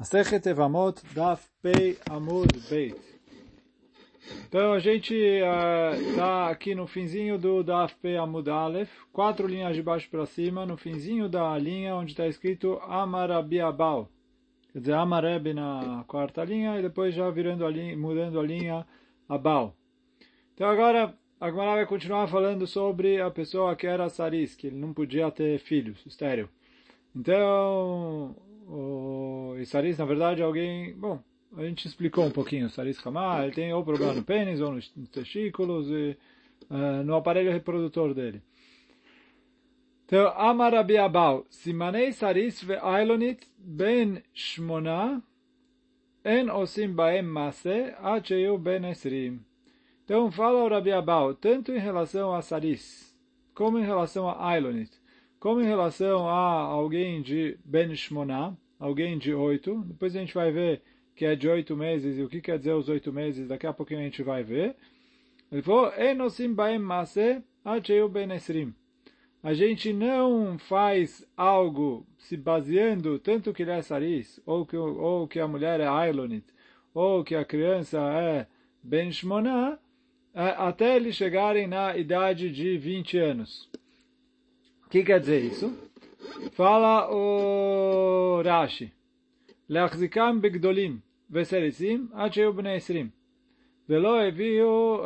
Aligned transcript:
Masechet 0.00 0.46
Evamot 0.46 1.02
Daf 1.14 1.46
Pei 1.60 1.98
Amud 2.08 2.48
Beit. 2.70 2.96
Então 4.48 4.72
a 4.72 4.78
gente 4.78 5.14
está 5.14 6.46
uh, 6.46 6.50
aqui 6.50 6.74
no 6.74 6.86
finzinho 6.86 7.36
do 7.36 7.62
Daf 7.62 7.94
Pei 7.96 8.16
Amud 8.16 8.48
Aleph, 8.48 8.90
quatro 9.12 9.46
linhas 9.46 9.76
de 9.76 9.82
baixo 9.82 10.08
para 10.08 10.24
cima, 10.24 10.64
no 10.64 10.78
finzinho 10.78 11.28
da 11.28 11.54
linha 11.58 11.94
onde 11.94 12.12
está 12.12 12.26
escrito 12.26 12.80
Amarabiabal. 12.84 14.08
Quer 14.72 14.78
dizer, 14.78 14.94
Amareb 14.94 15.52
na 15.52 16.02
quarta 16.08 16.44
linha 16.44 16.78
e 16.78 16.82
depois 16.82 17.14
já 17.14 17.28
virando 17.28 17.66
a 17.66 17.70
linha, 17.70 17.94
mudando 17.94 18.40
a 18.40 18.42
linha 18.42 18.86
Abal. 19.28 19.76
Então 20.54 20.66
agora 20.66 21.14
a 21.38 21.50
Gemara 21.50 21.74
vai 21.74 21.84
continuar 21.84 22.26
falando 22.26 22.66
sobre 22.66 23.20
a 23.20 23.30
pessoa 23.30 23.76
que 23.76 23.86
era 23.86 24.08
Saris, 24.08 24.54
que 24.56 24.68
ele 24.68 24.76
não 24.76 24.94
podia 24.94 25.30
ter 25.30 25.58
filhos, 25.58 26.02
estéreo. 26.06 26.48
Então, 27.14 28.34
o 28.70 29.64
Saris, 29.66 29.98
na 29.98 30.04
verdade, 30.04 30.42
alguém... 30.42 30.94
Bom, 30.94 31.22
a 31.56 31.64
gente 31.64 31.86
explicou 31.86 32.24
um 32.24 32.30
pouquinho. 32.30 32.66
O 32.66 32.70
Saris 32.70 33.04
Hamar, 33.04 33.42
ele 33.42 33.52
tem 33.52 33.72
ou 33.72 33.84
problema 33.84 34.14
no 34.14 34.22
pênis, 34.22 34.60
ou 34.60 34.72
nos 34.72 34.88
testículos, 35.10 35.88
e 35.90 36.16
uh, 36.70 37.02
no 37.04 37.16
aparelho 37.16 37.50
reprodutor 37.50 38.14
dele. 38.14 38.40
Então, 40.04 40.32
Amar 40.36 40.74
Rabi 40.74 40.96
Abau, 40.98 41.46
Simanei 41.50 42.12
Saris 42.12 42.62
ve 42.62 42.76
Ailonit 42.82 43.46
ben 43.56 44.22
Shmona 44.34 45.22
en 46.24 46.50
osim 46.50 46.92
baem 46.92 47.22
mase 47.22 47.94
acheyu 48.02 48.58
ben 48.58 48.84
esrim. 48.90 49.40
Então, 50.04 50.30
fala 50.32 50.64
o 50.64 50.68
Rabi 50.68 50.90
Abau, 50.90 51.34
tanto 51.34 51.70
em 51.70 51.78
relação 51.78 52.34
a 52.34 52.42
Saris, 52.42 53.16
como 53.54 53.78
em 53.78 53.84
relação 53.84 54.28
a 54.28 54.48
Ailonit, 54.48 54.90
como 55.40 55.62
em 55.62 55.66
relação 55.66 56.28
a 56.28 56.34
alguém 56.34 57.22
de 57.22 57.58
Ben 57.64 57.88
alguém 58.78 59.18
de 59.18 59.32
oito, 59.32 59.82
depois 59.86 60.14
a 60.14 60.20
gente 60.20 60.34
vai 60.34 60.52
ver 60.52 60.82
que 61.16 61.24
é 61.24 61.34
de 61.34 61.48
oito 61.48 61.74
meses 61.74 62.18
e 62.18 62.22
o 62.22 62.28
que 62.28 62.42
quer 62.42 62.58
dizer 62.58 62.74
os 62.74 62.90
oito 62.90 63.10
meses, 63.10 63.48
daqui 63.48 63.66
a 63.66 63.72
pouquinho 63.72 64.00
a 64.00 64.04
gente 64.04 64.22
vai 64.22 64.44
ver. 64.44 64.76
Ele 65.50 65.62
falou, 65.62 65.92
Enosim 65.98 66.52
baem 66.52 66.78
mase 66.78 67.42
acheu 67.64 68.08
ben 68.08 68.30
esrim. 68.32 68.74
A 69.42 69.54
gente 69.54 69.92
não 69.92 70.58
faz 70.58 71.26
algo 71.34 72.06
se 72.18 72.36
baseando 72.36 73.18
tanto 73.18 73.52
que 73.54 73.62
ele 73.62 73.70
é 73.70 73.80
saris, 73.80 74.38
ou 74.44 74.66
que, 74.66 74.76
ou 74.76 75.26
que 75.26 75.40
a 75.40 75.48
mulher 75.48 75.80
é 75.80 75.86
ailonit, 75.86 76.44
ou 76.92 77.24
que 77.24 77.34
a 77.34 77.44
criança 77.44 77.98
é 77.98 78.46
ben 78.82 79.10
shmoná, 79.10 79.78
até 80.34 80.96
eles 80.96 81.16
chegarem 81.16 81.66
na 81.66 81.96
idade 81.96 82.50
de 82.50 82.76
20 82.76 83.18
anos. 83.18 83.70
O 84.89 84.89
que 84.89 85.03
quer 85.03 85.19
dizer 85.19 85.43
isso? 85.43 85.73
Fala 86.51 87.09
o 87.11 88.41
Rashi. 88.43 88.89
להחזיקם 89.69 90.41
בגדולים 90.41 90.99
וסריסים 91.31 92.07
עד 92.13 92.33
שיהיו 92.33 92.53
בני 92.53 92.75
עשרים. 92.75 93.09
ולא 93.89 94.21
הביאו, 94.21 95.03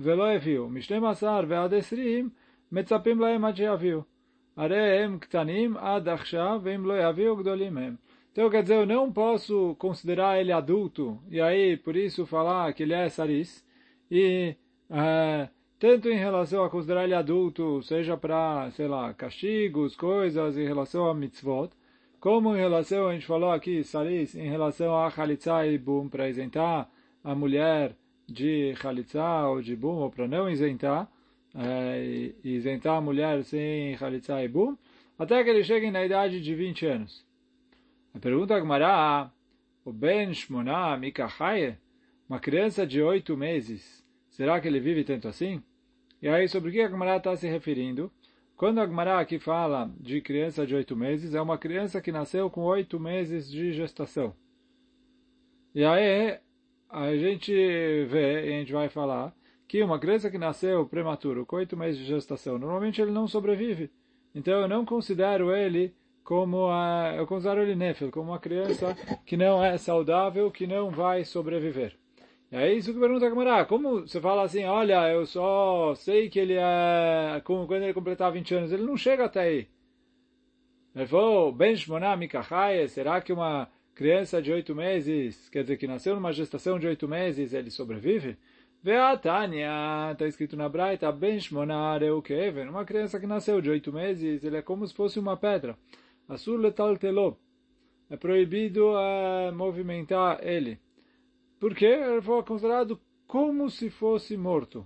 ולא 0.00 0.30
הביאו. 0.30 0.68
מ-12 0.68 1.22
ועד 1.48 1.74
20 1.74 2.30
מצפים 2.72 3.20
להם 3.20 3.44
עד 3.44 3.56
שיביאו. 3.56 4.00
הרי 4.56 4.98
הם 4.98 5.18
קטנים 5.18 5.76
עד 5.76 6.08
עכשיו, 6.08 6.60
ואם 6.62 6.86
לא 6.86 7.08
יביאו, 7.08 7.36
גדולים 7.36 7.78
הם. 7.78 7.94
Então, 8.32 8.48
quer 8.48 8.62
dizer, 8.62 8.76
eu 8.76 8.86
não 8.86 9.12
posso 9.12 9.74
considerar 9.76 10.40
ele 10.40 10.52
adulto, 10.52 11.20
e 11.28 11.40
aí, 11.40 11.76
por 11.76 11.96
isso, 11.96 12.24
falar 12.24 12.72
que 12.72 12.84
ele 12.84 12.92
é 12.94 13.08
saris, 13.08 13.66
e 14.08 14.54
uh, 14.88 15.48
tanto 15.79 16.09
em 16.09 16.17
relação 16.17 16.63
a 16.63 16.69
considerar 16.69 17.03
ele 17.03 17.13
adulto, 17.13 17.81
seja 17.83 18.15
para, 18.15 18.69
sei 18.71 18.87
lá, 18.87 19.13
castigos, 19.13 19.95
coisas, 19.95 20.57
em 20.57 20.65
relação 20.65 21.07
a 21.07 21.13
mitzvot, 21.13 21.69
como 22.19 22.55
em 22.55 22.59
relação, 22.59 23.07
a 23.07 23.13
gente 23.13 23.25
falou 23.25 23.51
aqui, 23.51 23.83
saris, 23.83 24.35
em 24.35 24.49
relação 24.49 24.97
a 24.97 25.09
chalitza 25.11 25.65
e 25.67 25.77
bum, 25.77 26.07
para 26.09 26.29
isentar 26.29 26.89
a 27.23 27.35
mulher 27.35 27.95
de 28.27 28.73
chalitza 28.75 29.47
ou 29.47 29.61
de 29.61 29.75
bum, 29.75 29.97
ou 29.97 30.09
para 30.09 30.27
não 30.27 30.49
isentar, 30.49 31.07
é, 31.53 32.31
isentar 32.43 32.97
a 32.97 33.01
mulher 33.01 33.43
sem 33.43 33.97
chalitza 33.97 34.43
e 34.43 34.47
bum, 34.47 34.75
até 35.19 35.43
que 35.43 35.49
eles 35.49 35.67
cheguem 35.67 35.91
na 35.91 36.05
idade 36.05 36.41
de 36.41 36.55
20 36.55 36.85
anos. 36.85 37.25
A 38.13 38.19
pergunta 38.19 38.55
Agmará, 38.55 39.29
o 39.83 39.91
Ben 39.91 40.33
Shmoná 40.33 40.97
Mikahaye, 40.97 41.77
uma 42.27 42.39
criança 42.39 42.87
de 42.87 43.01
oito 43.01 43.35
meses, 43.35 44.04
será 44.35 44.59
que 44.59 44.67
ele 44.67 44.79
vive 44.79 45.03
tanto 45.03 45.27
assim? 45.27 45.63
E 46.21 46.27
aí, 46.27 46.47
sobre 46.47 46.69
o 46.69 46.73
que 46.73 46.81
a 46.81 46.85
Agmará 46.85 47.17
está 47.17 47.35
se 47.35 47.47
referindo? 47.47 48.11
Quando 48.57 48.79
a 48.79 48.83
Agmará 48.83 49.19
aqui 49.19 49.39
fala 49.39 49.89
de 49.99 50.21
criança 50.21 50.65
de 50.65 50.75
oito 50.75 50.95
meses, 50.95 51.33
é 51.33 51.41
uma 51.41 51.57
criança 51.57 52.01
que 52.01 52.11
nasceu 52.11 52.49
com 52.49 52.63
oito 52.63 52.99
meses 52.99 53.49
de 53.49 53.71
gestação. 53.71 54.33
E 55.73 55.83
aí, 55.85 56.37
a 56.89 57.15
gente 57.15 57.53
vê, 58.05 58.49
e 58.49 58.53
a 58.53 58.59
gente 58.59 58.73
vai 58.73 58.89
falar, 58.89 59.33
que 59.67 59.81
uma 59.81 59.99
criança 59.99 60.29
que 60.29 60.37
nasceu 60.37 60.85
prematuro, 60.85 61.45
com 61.45 61.55
oito 61.55 61.77
meses 61.77 61.97
de 61.99 62.05
gestação, 62.05 62.57
normalmente 62.57 63.01
ele 63.01 63.11
não 63.11 63.27
sobrevive. 63.27 63.89
Então, 64.33 64.61
eu 64.61 64.67
não 64.67 64.85
considero 64.85 65.55
ele 65.55 65.93
como 66.23 66.67
a, 66.67 67.13
eu 67.15 67.25
considero 67.25 67.61
ele 67.61 67.75
nefel, 67.75 68.11
como 68.11 68.31
uma 68.31 68.39
criança 68.39 68.95
que 69.25 69.37
não 69.37 69.63
é 69.63 69.77
saudável, 69.77 70.51
que 70.51 70.67
não 70.67 70.89
vai 70.89 71.23
sobreviver. 71.23 71.95
E 72.51 72.55
aí 72.55 72.77
isso 72.77 72.93
que 72.93 72.99
pergunta 72.99 73.25
a 73.25 73.29
Gamara, 73.29 73.65
como 73.65 74.01
você 74.01 74.21
fala 74.21 74.43
assim, 74.43 74.63
olha, 74.65 75.09
eu 75.11 75.25
só 75.25 75.93
sei 75.95 76.29
que 76.29 76.39
ele 76.39 76.53
é, 76.53 77.41
como 77.43 77.67
quando 77.67 77.83
ele 77.83 77.93
completar 77.93 78.31
20 78.31 78.55
anos, 78.55 78.71
ele 78.71 78.83
não 78.83 78.95
chega 78.95 79.25
até 79.25 79.41
aí. 79.41 79.67
Ele 80.95 81.07
falou, 81.07 81.51
Ben 81.51 81.75
Shmoná 81.75 82.15
Mikahaye, 82.15 82.87
será 82.87 83.19
que 83.19 83.33
uma 83.33 83.67
criança 83.93 84.41
de 84.41 84.51
oito 84.51 84.75
meses, 84.75 85.49
quer 85.49 85.63
dizer, 85.63 85.77
que 85.77 85.87
nasceu 85.87 86.15
numa 86.15 86.31
gestação 86.31 86.79
de 86.79 86.87
oito 86.87 87.07
meses, 87.07 87.53
ele 87.53 87.69
sobrevive? 87.71 88.37
Veatania, 88.81 90.11
está 90.11 90.27
escrito 90.27 90.55
na 90.55 90.69
Braita, 90.69 91.11
Ben 91.11 91.39
Shmoná 91.39 91.97
Reukeven, 91.97 92.69
uma 92.69 92.85
criança 92.85 93.19
que 93.19 93.25
nasceu 93.25 93.59
de 93.59 93.69
oito 93.69 93.91
meses, 93.91 94.43
ele 94.43 94.57
é 94.57 94.61
como 94.61 94.87
se 94.87 94.93
fosse 94.93 95.19
uma 95.19 95.35
pedra. 95.35 95.75
Asur 96.29 96.59
letal 96.59 96.95
telo. 96.97 97.37
É 98.09 98.15
proibido 98.15 98.91
uh, 98.91 99.51
movimentar 99.53 100.39
ele. 100.45 100.79
Porque 101.65 101.85
ele 101.85 102.21
foi 102.21 102.43
considerado 102.43 103.01
como 103.25 103.71
se 103.71 103.89
fosse 103.89 104.37
morto. 104.37 104.85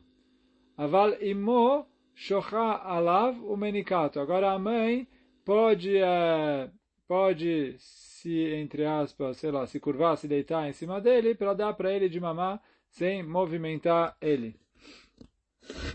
Aval 0.78 1.22
imo 1.22 1.86
shocha 2.16 2.58
alav 2.58 3.38
o 3.44 3.58
menikato. 3.58 4.18
Agora 4.18 4.54
a 4.54 4.58
mãe 4.58 5.06
pode, 5.44 5.98
uh, 5.98 6.72
pode 7.06 7.76
se, 7.80 8.54
entre 8.54 8.86
aspas, 8.86 9.36
sei 9.36 9.52
lá, 9.52 9.68
se 9.68 9.78
curvar, 9.78 10.16
se 10.16 10.26
deitar 10.26 10.70
em 10.70 10.72
cima 10.72 11.02
dele 11.02 11.36
para 11.36 11.54
dar 11.54 11.74
para 11.74 11.92
ele 11.92 12.08
de 12.08 12.18
mamar 12.18 12.62
sem 12.88 13.24
movimentar 13.24 14.16
ele. 14.22 14.56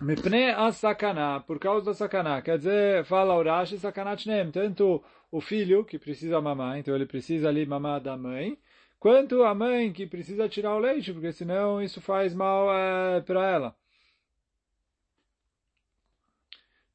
Mipne 0.03 0.51
a 0.51 0.71
sakana, 0.71 1.41
por 1.41 1.59
causa 1.59 1.87
da 1.87 1.95
sakana. 1.95 2.43
Quer 2.43 2.59
dizer, 2.59 3.05
fala 3.07 3.39
Urashi, 3.39 3.79
sakanatnem, 3.79 4.51
tanto 4.51 5.03
o 5.33 5.41
filho 5.41 5.83
que 5.83 5.99
precisa 5.99 6.43
mamar, 6.43 6.77
então 6.77 6.95
ele 6.95 7.07
precisa 7.07 7.49
ali 7.49 7.65
mamar 7.65 8.03
da 8.03 8.19
mãe, 8.19 8.59
quanto 8.99 9.43
a 9.45 9.55
mãe 9.55 9.93
que 9.93 10.07
precisa 10.07 10.49
tirar 10.49 10.75
o 10.75 10.79
leite, 10.79 11.13
porque 11.13 11.33
senão 11.33 11.83
isso 11.83 12.01
faz 12.01 12.35
mal 12.35 12.73
é, 12.75 13.21
para 13.21 13.49
ela. 13.49 13.77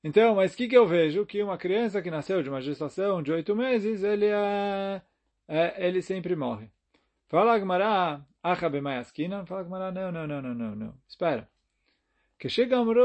Então, 0.03 0.35
mas 0.35 0.53
o 0.53 0.57
que, 0.57 0.67
que 0.67 0.77
eu 0.77 0.87
vejo? 0.87 1.25
Que 1.25 1.43
uma 1.43 1.57
criança 1.57 2.01
que 2.01 2.09
nasceu 2.09 2.41
de 2.41 2.49
uma 2.49 2.61
gestação 2.61 3.21
de 3.21 3.31
oito 3.31 3.55
meses, 3.55 4.03
ele 4.03 4.25
é, 4.25 5.01
é 5.47 5.87
ele 5.87 6.01
sempre 6.01 6.35
morre. 6.35 6.69
Fala 7.27 7.59
Gmará, 7.59 8.21
acha 8.41 8.69
bemayaskina? 8.69 9.45
Fala 9.45 9.63
Gmará, 9.63 9.91
não, 9.91 10.11
não, 10.11 10.25
não, 10.25 10.41
não, 10.41 10.55
não, 10.55 10.75
não. 10.75 10.93
Espera. 11.07 11.47
Que 12.39 12.47
chegamos 12.47 12.95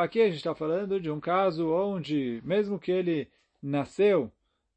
aqui 0.00 0.22
a 0.22 0.26
gente 0.26 0.36
está 0.36 0.54
falando 0.54 0.98
de 0.98 1.10
um 1.10 1.20
caso 1.20 1.70
onde, 1.70 2.40
mesmo 2.42 2.78
que 2.78 2.90
ele 2.90 3.28
nasceu 3.62 4.32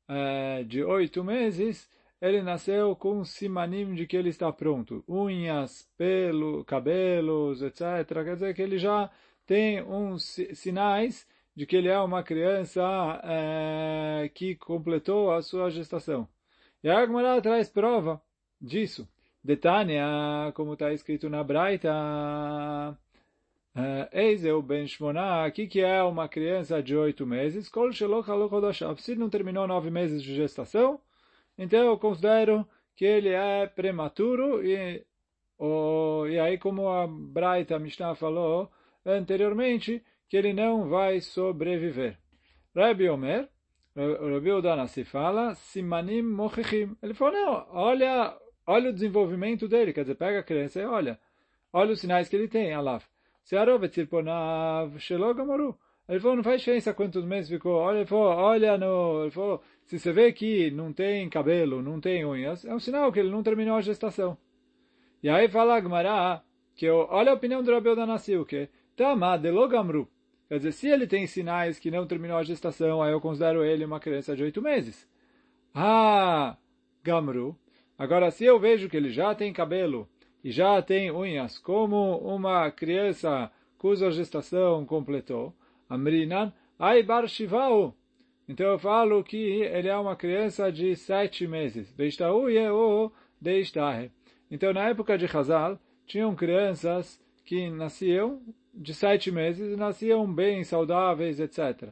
é, 0.10 0.64
de 0.64 0.84
oito 0.84 1.24
meses, 1.24 1.90
ele 2.22 2.42
nasceu 2.42 2.96
com 2.96 3.24
simanim 3.24 3.94
de 3.94 4.06
que 4.06 4.18
ele 4.18 4.30
está 4.30 4.52
pronto. 4.52 5.04
Unhas, 5.08 5.90
pelo, 5.98 6.64
cabelos, 6.66 7.62
etc. 7.62 8.06
Quer 8.08 8.34
dizer 8.34 8.54
que 8.56 8.62
ele 8.62 8.78
já 8.78 9.10
tem 9.46 9.82
uns 9.84 10.38
sinais 10.54 11.28
de 11.56 11.66
que 11.66 11.76
ele 11.76 11.88
é 11.88 12.00
uma 12.00 12.24
criança 12.24 12.82
é, 13.24 14.30
que 14.34 14.56
completou 14.56 15.32
a 15.32 15.42
sua 15.42 15.70
gestação. 15.70 16.28
E 16.84 16.90
a 16.90 17.00
Agmará 17.00 17.40
traz 17.42 17.70
prova 17.70 18.22
disso. 18.62 19.08
Detânia, 19.44 20.06
como 20.54 20.74
está 20.74 20.94
escrito 20.94 21.30
na 21.30 21.44
Braita, 21.44 21.90
Eiseu 24.12 24.62
ben 24.62 24.86
Shmoná, 24.88 25.46
aqui 25.46 25.68
que 25.68 25.82
é 25.82 26.04
uma 26.04 26.28
criança 26.28 26.84
de 26.84 26.96
oito 26.96 27.26
meses, 27.26 27.72
se 28.98 29.16
não 29.16 29.30
terminou 29.30 29.68
nove 29.68 29.90
meses 29.90 30.22
de 30.22 30.36
gestação, 30.36 31.00
então 31.60 31.80
eu 31.86 31.98
considero 31.98 32.66
que 32.96 33.06
ele 33.06 33.30
é 33.30 33.68
prematuro 33.68 34.66
e, 34.66 35.06
oh, 35.58 36.26
e 36.28 36.40
aí 36.40 36.58
como 36.58 36.90
a 36.90 37.06
Braita 37.08 37.78
Mishnah 37.78 38.16
falou 38.16 38.72
anteriormente, 39.06 40.04
que 40.30 40.38
ele 40.38 40.54
não 40.54 40.88
vai 40.88 41.20
sobreviver. 41.20 42.18
Rabbi 42.76 43.10
Omer, 43.10 43.50
o 43.96 44.34
Rabi 44.34 44.52
Udanassi 44.52 45.04
fala, 45.04 45.54
simanim 45.56 46.22
mochechim. 46.22 46.96
Ele 47.02 47.14
falou, 47.14 47.34
não, 47.34 47.68
olha, 47.72 48.38
olha 48.66 48.90
o 48.90 48.94
desenvolvimento 48.94 49.68
dele, 49.68 49.92
quer 49.92 50.02
dizer, 50.02 50.16
pega 50.16 50.40
a 50.40 50.44
criança 50.44 50.80
e 50.80 50.86
olha, 50.86 51.20
olha 51.74 51.92
os 51.92 52.00
sinais 52.00 52.30
que 52.30 52.36
ele 52.36 52.48
tem, 52.48 52.74
alaf. 52.74 53.06
Searov 53.44 53.84
etzirponav 53.84 54.98
shelogamoru. 55.00 55.78
Ele 56.10 56.20
falou, 56.20 56.38
não 56.38 56.44
faz 56.44 56.60
diferença 56.60 56.94
quantos 56.94 57.24
meses 57.24 57.50
ficou. 57.50 57.76
Olha, 57.76 57.98
ele 58.00 58.08
falou, 58.08 58.26
olha 58.26 58.78
no... 58.78 59.22
Ele 59.22 59.32
falou, 59.32 59.62
se 59.86 60.00
você 60.00 60.12
vê 60.12 60.34
que 60.34 60.72
não 60.72 60.92
tem 60.92 61.30
cabelo, 61.30 61.84
não 61.84 62.02
tem 62.02 62.26
unhas, 62.26 62.66
é 62.66 62.74
um 62.74 62.80
sinal 62.80 63.12
que 63.12 63.20
ele 63.20 63.30
não 63.30 63.44
terminou 63.44 63.76
a 63.76 63.82
gestação. 63.82 64.36
E 65.22 65.30
aí 65.30 65.48
fala 65.48 65.76
Agmará, 65.76 66.42
que 66.76 66.90
olha 66.90 67.32
a 67.32 67.36
opinião 67.36 67.62
do 67.62 67.72
Rabi 67.72 67.90
Udanassi, 67.90 68.36
o 68.36 68.46
que? 68.46 68.70
Tama 68.96 69.38
de 69.38 69.52
logamru. 69.52 70.08
Quer 70.48 70.58
dizer, 70.58 70.72
se 70.72 70.88
ele 70.88 71.06
tem 71.06 71.28
sinais 71.28 71.78
que 71.78 71.92
não 71.92 72.08
terminou 72.08 72.38
a 72.38 72.44
gestação, 72.44 73.04
aí 73.04 73.12
eu 73.12 73.22
considero 73.22 73.64
ele 73.64 73.86
uma 73.86 74.00
criança 74.00 74.36
de 74.36 74.42
oito 74.42 74.64
meses. 74.64 75.08
Ah, 75.76 76.58
Gamru. 77.04 77.56
Agora, 77.98 78.32
se 78.32 78.46
eu 78.46 78.60
vejo 78.60 78.90
que 78.90 78.98
ele 78.98 79.10
já 79.10 79.36
tem 79.36 79.54
cabelo 79.54 80.10
e 80.44 80.50
já 80.50 80.82
tem 80.82 81.12
unhas, 81.12 81.60
como 81.60 82.18
uma 82.18 82.72
criança 82.72 83.52
cuja 83.78 84.10
gestação 84.10 84.86
completou, 84.86 85.54
Amrinan, 85.90 86.54
Ai 86.78 87.04
Bar 87.04 87.28
Shivau. 87.28 87.96
Então 88.48 88.68
eu 88.68 88.80
falo 88.80 89.24
que 89.24 89.38
ele 89.38 89.88
é 89.88 89.98
uma 89.98 90.16
criança 90.16 90.72
de 90.72 90.96
sete 90.96 91.48
meses. 91.48 91.94
Então 94.52 94.74
na 94.74 94.90
época 94.90 95.18
de 95.18 95.26
Hazal, 95.26 95.80
tinham 96.06 96.36
crianças 96.36 97.20
que 97.46 97.70
nasciam 97.70 98.42
de 98.74 98.94
sete 98.94 99.32
meses 99.32 99.78
nasciam 99.78 100.32
bem, 100.32 100.64
saudáveis, 100.64 101.40
etc. 101.40 101.82
Não 101.84 101.92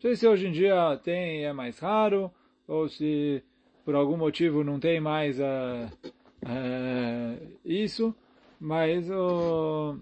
sei 0.00 0.16
se 0.16 0.26
hoje 0.26 0.48
em 0.48 0.52
dia 0.52 0.98
tem 1.02 1.44
é 1.44 1.52
mais 1.52 1.78
raro, 1.78 2.30
ou 2.66 2.88
se 2.88 3.42
por 3.84 3.94
algum 3.94 4.16
motivo 4.16 4.64
não 4.64 4.80
tem 4.80 5.00
mais 5.00 5.38
uh, 5.38 5.90
uh, 6.42 7.48
isso, 7.64 8.14
mas 8.58 9.08
uh, 9.10 9.98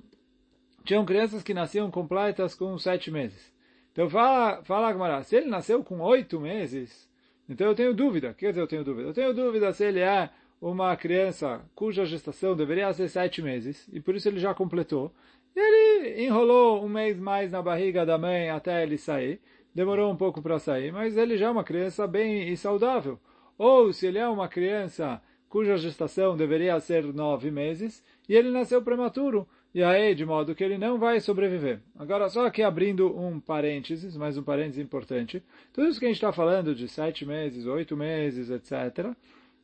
tinham 0.85 1.05
crianças 1.05 1.43
que 1.43 1.55
nasciam 1.55 1.91
completas 1.91 2.55
com 2.55 2.77
sete 2.79 3.11
meses. 3.11 3.53
Então 3.93 4.09
fala, 4.09 4.63
fala 4.65 4.89
Agmará, 4.89 5.23
se 5.23 5.37
ele 5.37 5.47
nasceu 5.47 5.85
com 5.85 6.01
oito 6.01 6.41
meses, 6.41 7.09
então 7.49 7.67
eu 7.67 7.75
tenho 7.75 7.95
dúvida. 7.95 8.35
Quer 8.35 8.51
dizer, 8.51 8.61
eu 8.61 8.67
tenho 8.67 8.85
dúvida? 8.85 9.09
Eu 9.09 9.15
tenho 9.15 9.35
dúvida 9.35 9.73
se 9.73 9.85
ele 9.85 10.01
é 10.01 10.31
uma 10.61 10.97
criança 10.97 11.61
cuja 11.75 12.07
gestação 12.07 12.57
deveria 12.57 12.93
ser 12.93 13.09
sete 13.09 13.43
meses, 13.43 13.89
e 13.93 14.01
por 14.01 14.15
isso 14.15 14.29
ele 14.29 14.39
já 14.39 14.55
completou. 14.55 15.13
E 15.55 15.61
ele 15.61 16.25
enrolou 16.25 16.83
um 16.83 16.89
mês 16.89 17.19
mais 17.19 17.51
na 17.53 17.61
barriga 17.61 18.07
da 18.07 18.17
mãe 18.17 18.49
até 18.49 18.83
ele 18.83 18.97
sair. 18.97 19.41
Demorou 19.75 20.11
um 20.11 20.17
pouco 20.17 20.41
para 20.41 20.59
sair, 20.59 20.93
mas 20.93 21.17
ele 21.17 21.37
já 21.37 21.47
é 21.47 21.51
uma 21.51 21.65
criança 21.65 22.07
bem 22.07 22.49
e 22.49 22.57
saudável. 22.57 23.19
Ou 23.59 23.93
se 23.93 24.07
ele 24.07 24.19
é 24.19 24.29
uma 24.29 24.49
criança 24.49 25.21
cuja 25.49 25.77
gestação 25.77 26.35
deveria 26.35 26.81
ser 26.81 27.05
nove 27.13 27.51
meses, 27.51 28.03
e 28.27 28.35
ele 28.35 28.51
nasceu 28.51 28.81
prematuro, 28.81 29.47
e 29.75 29.83
aí, 29.83 30.15
de 30.15 30.27
modo 30.27 30.55
que 30.55 30.63
ele 30.63 30.77
não 30.77 30.99
vai 30.99 31.19
sobreviver. 31.19 31.81
Agora, 31.99 32.29
só 32.29 32.47
aqui 32.47 32.63
abrindo 32.63 33.19
um 33.19 33.41
parênteses, 33.41 34.17
mais 34.17 34.37
um 34.37 34.43
parênteses 34.43 34.85
importante. 34.85 35.43
Tudo 35.73 35.89
isso 35.89 35.99
que 35.99 36.05
a 36.05 36.09
gente 36.09 36.17
está 36.17 36.33
falando 36.33 36.75
de 36.75 36.87
sete 36.89 37.25
meses, 37.25 37.65
oito 37.67 37.97
meses, 37.97 38.51
etc., 38.51 39.15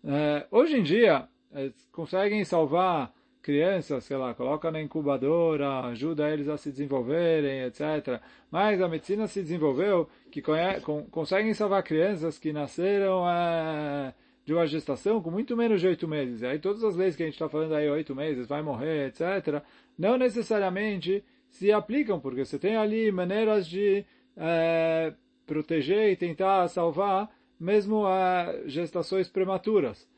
é, 0.05 0.47
hoje 0.51 0.79
em 0.79 0.83
dia, 0.83 1.29
é, 1.53 1.71
conseguem 1.93 2.43
salvar 2.45 3.13
crianças, 3.43 4.05
sei 4.05 4.17
lá, 4.17 4.35
coloca 4.35 4.71
na 4.71 4.81
incubadora, 4.81 5.81
ajuda 5.87 6.31
eles 6.31 6.49
a 6.49 6.57
se 6.57 6.71
desenvolverem, 6.71 7.63
etc. 7.63 8.21
Mas 8.51 8.81
a 8.81 8.89
medicina 8.89 9.27
se 9.27 9.43
desenvolveu 9.43 10.09
que 10.31 10.43
conseguem 11.11 11.55
salvar 11.55 11.83
crianças 11.83 12.39
que 12.39 12.53
nasceram 12.53 13.29
é, 13.29 14.15
de 14.49 14.55
uma 14.55 14.67
gestação 14.67 15.21
com 15.21 15.31
muito 15.31 15.55
menos 15.55 15.79
de 15.79 15.87
oito 15.87 16.09
meses. 16.09 16.41
E 16.41 16.47
aí 16.47 16.59
todas 16.59 16.83
as 16.83 16.97
leis 16.97 17.15
que 17.15 17.23
a 17.23 17.27
gente 17.27 17.35
está 17.35 17.51
falando 17.51 17.75
aí, 17.75 17.87
oito 17.91 18.17
meses, 18.17 18.47
vai 18.47 18.63
morrer, 18.63 19.09
etc., 19.09 19.63
não 19.99 20.17
necessariamente 20.17 21.23
se 21.51 21.71
aplicam, 21.71 22.19
porque 22.19 22.47
você 22.47 22.59
tem 22.59 22.75
ali 22.75 23.13
maneiras 23.13 23.69
de 23.69 24.07
é, 24.35 25.13
proteger 25.45 26.11
e 26.11 26.17
tentar 26.17 26.67
salvar 26.69 27.29
mesmo 27.61 28.07
a 28.07 28.63
gestações 28.65 29.29
prematuras. 29.29 30.09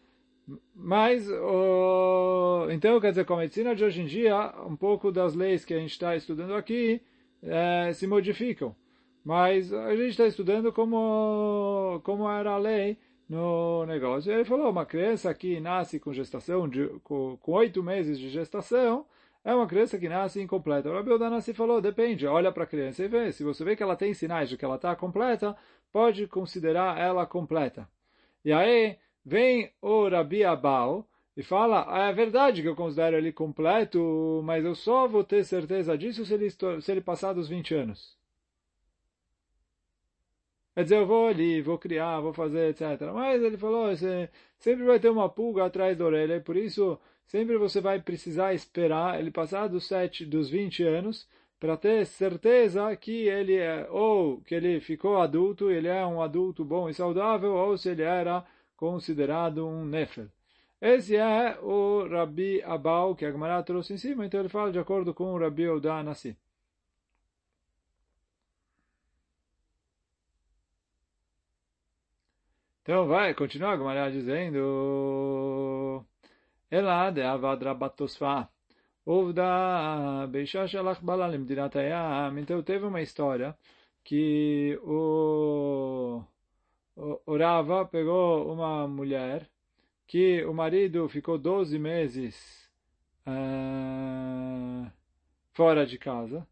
Mas, 0.76 1.28
o... 1.28 2.68
então, 2.70 3.00
quer 3.00 3.10
dizer, 3.10 3.24
com 3.24 3.34
a 3.34 3.38
medicina 3.38 3.74
de 3.74 3.82
hoje 3.82 4.00
em 4.00 4.06
dia, 4.06 4.54
um 4.64 4.76
pouco 4.76 5.10
das 5.10 5.34
leis 5.34 5.64
que 5.64 5.74
a 5.74 5.78
gente 5.80 5.90
está 5.90 6.14
estudando 6.14 6.54
aqui 6.54 7.00
é, 7.42 7.92
se 7.94 8.06
modificam. 8.06 8.76
Mas 9.24 9.72
a 9.72 9.90
gente 9.96 10.10
está 10.10 10.28
estudando 10.28 10.72
como, 10.72 12.00
como 12.04 12.30
era 12.30 12.52
a 12.52 12.58
lei 12.58 12.96
no 13.30 13.86
negócio. 13.86 14.32
Ele 14.32 14.44
falou, 14.44 14.68
uma 14.70 14.84
criança 14.84 15.32
que 15.32 15.60
nasce 15.60 16.00
com 16.00 16.12
gestação, 16.12 16.68
de, 16.68 16.88
com 17.04 17.38
oito 17.46 17.80
meses 17.80 18.18
de 18.18 18.28
gestação, 18.28 19.06
é 19.44 19.54
uma 19.54 19.68
criança 19.68 19.96
que 19.98 20.08
nasce 20.08 20.40
incompleta. 20.42 20.90
O 20.90 20.94
Rabi 20.94 21.12
Odanassi 21.12 21.54
falou, 21.54 21.80
depende, 21.80 22.26
olha 22.26 22.50
para 22.50 22.64
a 22.64 22.66
criança 22.66 23.04
e 23.04 23.08
vê. 23.08 23.30
Se 23.30 23.44
você 23.44 23.64
vê 23.64 23.76
que 23.76 23.82
ela 23.84 23.94
tem 23.96 24.12
sinais 24.12 24.48
de 24.48 24.56
que 24.56 24.64
ela 24.64 24.74
está 24.74 24.96
completa, 24.96 25.56
pode 25.92 26.26
considerar 26.26 26.98
ela 26.98 27.24
completa. 27.24 27.88
E 28.44 28.52
aí 28.52 28.98
vem 29.24 29.70
o 29.80 30.08
Rabi 30.08 30.44
Abal 30.44 31.06
e 31.36 31.42
fala, 31.44 32.08
é 32.08 32.12
verdade 32.12 32.62
que 32.62 32.68
eu 32.68 32.74
considero 32.74 33.16
ele 33.16 33.32
completo, 33.32 34.42
mas 34.44 34.64
eu 34.64 34.74
só 34.74 35.06
vou 35.06 35.22
ter 35.22 35.44
certeza 35.44 35.96
disso 35.96 36.24
se 36.26 36.34
ele, 36.34 36.50
se 36.50 36.90
ele 36.90 37.00
passar 37.00 37.32
dos 37.32 37.48
20 37.48 37.74
anos. 37.76 38.19
Quer 40.74 40.84
dizer, 40.84 40.96
eu 40.96 41.06
vou 41.06 41.26
ali, 41.28 41.60
vou 41.60 41.78
criar, 41.78 42.20
vou 42.20 42.32
fazer, 42.32 42.70
etc. 42.70 43.10
Mas 43.12 43.42
ele 43.42 43.56
falou, 43.58 43.88
você 43.88 44.30
sempre 44.58 44.84
vai 44.84 45.00
ter 45.00 45.10
uma 45.10 45.28
pulga 45.28 45.64
atrás 45.64 45.96
da 45.96 46.04
orelha, 46.04 46.36
e 46.36 46.40
por 46.40 46.56
isso 46.56 46.98
sempre 47.26 47.56
você 47.58 47.80
vai 47.80 48.00
precisar 48.00 48.54
esperar 48.54 49.18
ele 49.18 49.30
passar 49.30 49.68
dos, 49.68 49.86
7, 49.86 50.24
dos 50.26 50.48
20 50.48 50.82
anos 50.84 51.28
para 51.58 51.76
ter 51.76 52.06
certeza 52.06 52.96
que 52.96 53.28
ele 53.28 53.56
é, 53.56 53.86
ou 53.90 54.40
que 54.42 54.54
ele 54.54 54.80
ficou 54.80 55.20
adulto, 55.20 55.70
ele 55.70 55.88
é 55.88 56.04
um 56.06 56.22
adulto 56.22 56.64
bom 56.64 56.88
e 56.88 56.94
saudável, 56.94 57.52
ou 57.52 57.76
se 57.76 57.90
ele 57.90 58.02
era 58.02 58.44
considerado 58.76 59.66
um 59.66 59.84
nefel. 59.84 60.26
Esse 60.80 61.16
é 61.16 61.58
o 61.60 62.08
Rabi 62.08 62.62
Abau, 62.62 63.14
que 63.14 63.26
a 63.26 63.30
Gemara 63.30 63.62
trouxe 63.62 63.92
em 63.92 63.98
cima, 63.98 64.24
então 64.24 64.40
ele 64.40 64.48
fala 64.48 64.72
de 64.72 64.78
acordo 64.78 65.12
com 65.12 65.34
o 65.34 65.38
Rabi 65.38 65.68
Odanassi. 65.68 66.34
Então 72.90 73.06
vai, 73.06 73.32
continua 73.34 73.70
a 73.70 73.76
Gemara 73.76 74.10
dizendo... 74.10 76.04
Ela 76.68 77.08
de 77.12 77.22
Avad 77.22 77.64
Rabatosfa. 77.64 78.48
Uvda 79.06 80.26
Beisha 80.26 80.66
Shalach 80.66 81.00
Bala 81.00 81.28
Limdinat 81.28 81.76
Hayam. 81.76 82.36
Então 82.40 82.60
teve 82.64 82.84
uma 82.84 83.00
história 83.00 83.56
que 84.02 84.76
o, 84.82 86.20
o, 86.96 87.36
Rava 87.38 87.86
pegou 87.86 88.52
uma 88.52 88.88
mulher 88.88 89.48
que 90.04 90.44
o 90.44 90.52
marido 90.52 91.08
ficou 91.08 91.38
12 91.38 91.78
meses 91.78 92.68
uh, 93.24 94.90
fora 95.52 95.86
de 95.86 95.96
casa 95.96 96.44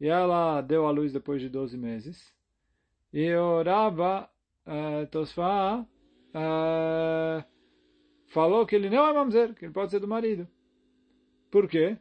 e 0.00 0.08
ela 0.08 0.62
deu 0.62 0.86
à 0.86 0.90
luz 0.90 1.12
depois 1.12 1.42
de 1.42 1.50
12 1.50 1.76
meses. 1.76 2.34
E 3.12 3.34
o 3.34 3.62
Rava 3.62 4.31
uh, 4.66 5.06
Tosfa 5.10 5.86
uh, 6.34 7.44
falou 8.28 8.66
que 8.66 8.76
ele 8.76 8.90
não 8.90 9.06
é 9.06 9.12
mamzer, 9.12 9.54
que 9.54 9.64
ele 9.64 9.72
pode 9.72 9.90
ser 9.90 10.00
do 10.00 10.08
marido. 10.08 10.46
Por 11.50 11.68
quê? 11.68 11.96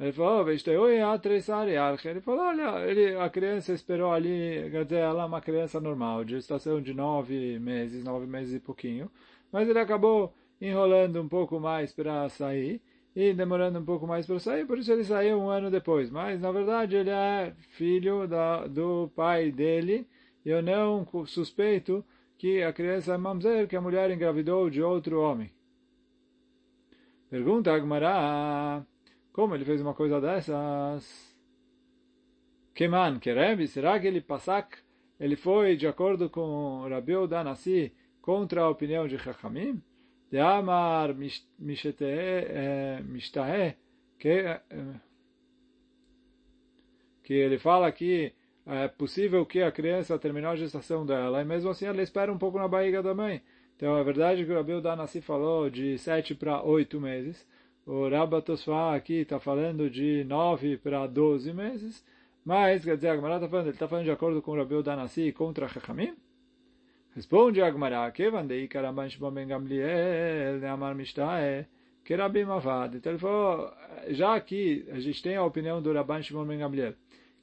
Ele 0.00 0.12
falou, 0.12 0.44
oh, 0.44 0.48
ele 0.48 2.20
falou, 2.20 2.40
olha, 2.40 2.88
ele, 2.88 3.16
a 3.16 3.28
criança 3.28 3.72
esperou 3.72 4.12
ali, 4.12 4.70
quer 4.70 4.84
dizer, 4.84 5.00
ela 5.00 5.24
é 5.24 5.26
uma 5.26 5.40
criança 5.40 5.80
normal, 5.80 6.24
de 6.24 6.36
estação 6.36 6.80
de 6.80 6.94
nove 6.94 7.58
meses, 7.58 8.04
nove 8.04 8.24
meses 8.24 8.54
e 8.54 8.60
pouquinho, 8.60 9.10
mas 9.50 9.68
ele 9.68 9.80
acabou 9.80 10.32
enrolando 10.60 11.20
um 11.20 11.28
pouco 11.28 11.58
mais 11.58 11.92
para 11.92 12.28
sair, 12.28 12.80
e 13.14 13.34
demorando 13.34 13.80
um 13.80 13.84
pouco 13.84 14.06
mais 14.06 14.24
para 14.24 14.38
sair, 14.38 14.64
por 14.64 14.78
isso 14.78 14.92
ele 14.92 15.02
saiu 15.02 15.40
um 15.40 15.48
ano 15.50 15.72
depois. 15.72 16.08
Mas, 16.08 16.40
na 16.40 16.52
verdade, 16.52 16.94
ele 16.94 17.10
é 17.10 17.52
filho 17.70 18.28
da, 18.28 18.68
do 18.68 19.10
pai 19.16 19.50
dele, 19.50 20.06
eu 20.44 20.62
não 20.62 21.06
suspeito 21.26 22.04
que 22.38 22.62
a 22.62 22.72
criança 22.72 23.14
é 23.14 23.18
mamzer, 23.18 23.66
que 23.66 23.76
a 23.76 23.80
mulher 23.80 24.10
engravidou 24.10 24.70
de 24.70 24.82
outro 24.82 25.20
homem. 25.20 25.50
Pergunta 27.28 27.74
Agmará, 27.74 28.82
como 29.32 29.54
ele 29.54 29.64
fez 29.64 29.82
uma 29.82 29.92
coisa 29.92 30.20
dessas? 30.20 31.36
Que 32.74 32.88
man, 32.88 33.18
que 33.18 33.32
Rebbe, 33.32 33.66
será 33.66 33.98
que 33.98 34.06
ele 34.06 34.20
passak, 34.20 34.78
ele 35.18 35.36
foi 35.36 35.76
de 35.76 35.86
acordo 35.86 36.30
com 36.30 36.86
Rabi 36.88 37.16
Odanassi 37.16 37.92
contra 38.22 38.62
a 38.62 38.70
opinião 38.70 39.08
de 39.08 39.18
Chachamim? 39.18 39.82
De 40.30 40.38
Amar 40.38 41.14
Mishtahe, 41.58 43.76
que, 44.18 44.60
que 47.24 47.34
ele 47.34 47.58
fala 47.58 47.90
que 47.90 48.32
é 48.68 48.86
possível 48.86 49.44
que 49.46 49.62
a 49.62 49.72
criança 49.72 50.18
terminou 50.18 50.50
a 50.50 50.56
gestação 50.56 51.06
dela, 51.06 51.40
e 51.40 51.44
mesmo 51.44 51.70
assim 51.70 51.86
ela 51.86 52.02
espera 52.02 52.30
um 52.30 52.38
pouco 52.38 52.58
na 52.58 52.68
barriga 52.68 53.02
da 53.02 53.14
mãe. 53.14 53.42
Então 53.76 53.96
é 53.96 54.04
verdade 54.04 54.44
que 54.44 54.52
o 54.52 54.54
Rabi 54.54 54.74
Udanassi 54.74 55.20
falou 55.20 55.70
de 55.70 55.96
sete 55.98 56.34
para 56.34 56.62
oito 56.62 57.00
meses. 57.00 57.46
O 57.86 58.08
Rabba 58.08 58.44
aqui 58.94 59.20
está 59.20 59.40
falando 59.40 59.88
de 59.88 60.22
nove 60.24 60.76
para 60.76 61.06
doze 61.06 61.52
meses. 61.54 62.04
Mas, 62.44 62.84
quer 62.84 62.96
dizer, 62.96 63.08
a 63.08 63.16
Gemara 63.16 63.36
está 63.36 63.48
falando, 63.48 63.66
ele 63.66 63.74
está 63.74 63.88
falando 63.88 64.04
de 64.04 64.10
acordo 64.10 64.42
com 64.42 64.52
o 64.52 64.56
Rabi 64.56 64.74
Udanassi 64.74 65.32
contra 65.32 65.68
Chachamim? 65.68 66.14
Responde 67.14 67.62
a 67.62 67.70
Gemara, 67.70 68.10
Kevan 68.10 68.46
dei 68.46 68.68
Karaban 68.68 69.08
Shimon 69.08 69.30
Ben 69.30 69.48
Gamliel, 69.48 70.58
Neamar 70.60 70.94
Mishtae, 70.94 71.66
que 72.04 72.14
Rabi 72.14 72.44
Mavad. 72.44 72.96
Então 72.96 73.12
ele 73.12 73.18
falou, 73.18 73.70
já 74.08 74.34
aqui 74.34 74.86
a 74.90 75.00
gente 75.00 75.22
tem 75.22 75.36
a 75.36 75.44
opinião 75.44 75.82
do 75.82 75.92
Rabban 75.92 76.22
Shimon 76.22 76.46
Ben 76.46 76.58
Gamliel, 76.58 76.94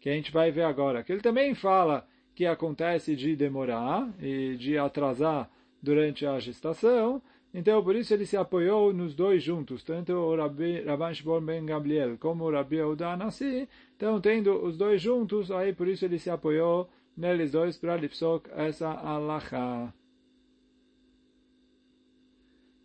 que 0.06 0.10
a 0.12 0.14
gente 0.14 0.32
vai 0.32 0.52
ver 0.52 0.62
agora, 0.62 1.04
que 1.04 1.12
ele 1.12 1.22
também 1.22 1.56
fala 1.56 2.08
que 2.36 2.46
acontece 2.46 3.16
de 3.16 3.36
demorar 3.36 4.08
e 4.22 4.56
de 4.56 4.78
atrasar 4.78 5.50
durante 5.82 6.28
a 6.28 6.38
gestação, 6.38 7.20
então 7.52 7.84
por 7.84 7.96
isso 7.96 8.14
ele 8.14 8.24
se 8.24 8.38
apoiou 8.38 8.94
nos 8.94 9.16
dois 9.16 9.42
juntos, 9.42 9.84
tanto 9.84 10.14
o 10.14 10.36
Rabbi, 10.36 10.82
Rabban 10.82 11.12
Shimon 11.12 11.42
Ben 11.42 11.66
Gamliel 11.66 12.20
como 12.20 12.44
o 12.44 12.52
Rabbi 12.52 12.76
Yehuda 12.76 13.18
Nassi, 13.18 13.68
então 13.96 14.22
tendo 14.22 14.64
os 14.64 14.78
dois 14.78 15.02
juntos, 15.02 15.50
aí 15.50 15.74
por 15.74 15.88
isso 15.88 16.06
ele 16.06 16.20
se 16.20 16.30
apoiou 16.30 16.88
neles 17.18 17.52
dois 17.52 17.76
para 17.76 17.98
lipsok 17.98 18.48
essa 18.56 18.92
alaha. 18.92 19.92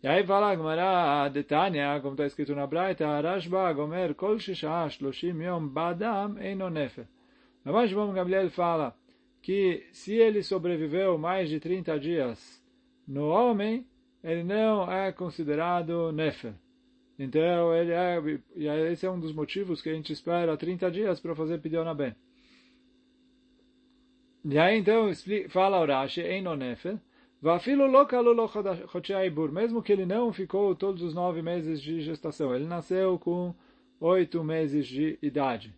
E 0.03 0.07
aí 0.07 0.25
fala 0.25 0.49
a 0.49 0.55
Gemara, 0.55 1.29
Detania, 1.29 1.99
como 2.01 2.13
está 2.13 2.25
escrito 2.25 2.55
na 2.55 2.65
Braita, 2.65 3.21
Rashba, 3.21 3.71
Gomer, 3.71 4.15
Kol 4.15 4.39
Shishah, 4.39 4.89
Shloshim 4.89 5.39
Yom, 5.43 5.67
Badam, 5.67 6.39
Eino 6.39 6.71
Nefel. 6.71 7.05
Rabban 7.63 7.87
Shimon 7.87 8.11
Gamliel 8.11 8.49
fala 8.49 8.95
que 9.43 9.85
se 9.91 10.15
ele 10.15 10.41
sobreviveu 10.41 11.19
mais 11.19 11.49
de 11.49 11.59
30 11.59 11.99
dias 11.99 12.63
no 13.07 13.27
homem, 13.27 13.85
ele 14.23 14.43
não 14.43 14.91
é 14.91 15.11
considerado 15.11 16.11
nefel. 16.11 16.53
Então, 17.19 17.75
ele 17.75 17.91
é, 17.91 18.19
e 18.55 18.67
esse 18.91 19.05
é 19.05 19.11
um 19.11 19.19
dos 19.19 19.33
motivos 19.33 19.83
que 19.83 19.89
a 19.89 19.93
gente 19.93 20.11
espera 20.11 20.57
30 20.57 20.89
dias 20.89 21.19
para 21.19 21.35
fazer 21.35 21.59
pidyon 21.59 21.93
bem. 21.93 22.15
E 24.45 24.57
aí, 24.57 24.79
então, 24.79 25.11
fala 25.49 25.85
Rashi, 25.85 26.21
em 26.21 26.41
no 26.41 26.55
nefel, 26.55 26.97
Vafilo 26.97 27.10
mesmo 29.51 29.81
que 29.81 29.91
ele 29.91 30.05
não 30.05 30.31
ficou 30.31 30.75
todos 30.75 31.01
os 31.01 31.13
nove 31.15 31.41
meses 31.41 31.81
de 31.81 31.99
gestação, 32.01 32.53
ele 32.53 32.65
nasceu 32.65 33.17
com 33.17 33.55
oito 33.99 34.43
meses 34.43 34.85
de 34.85 35.17
idade. 35.21 35.73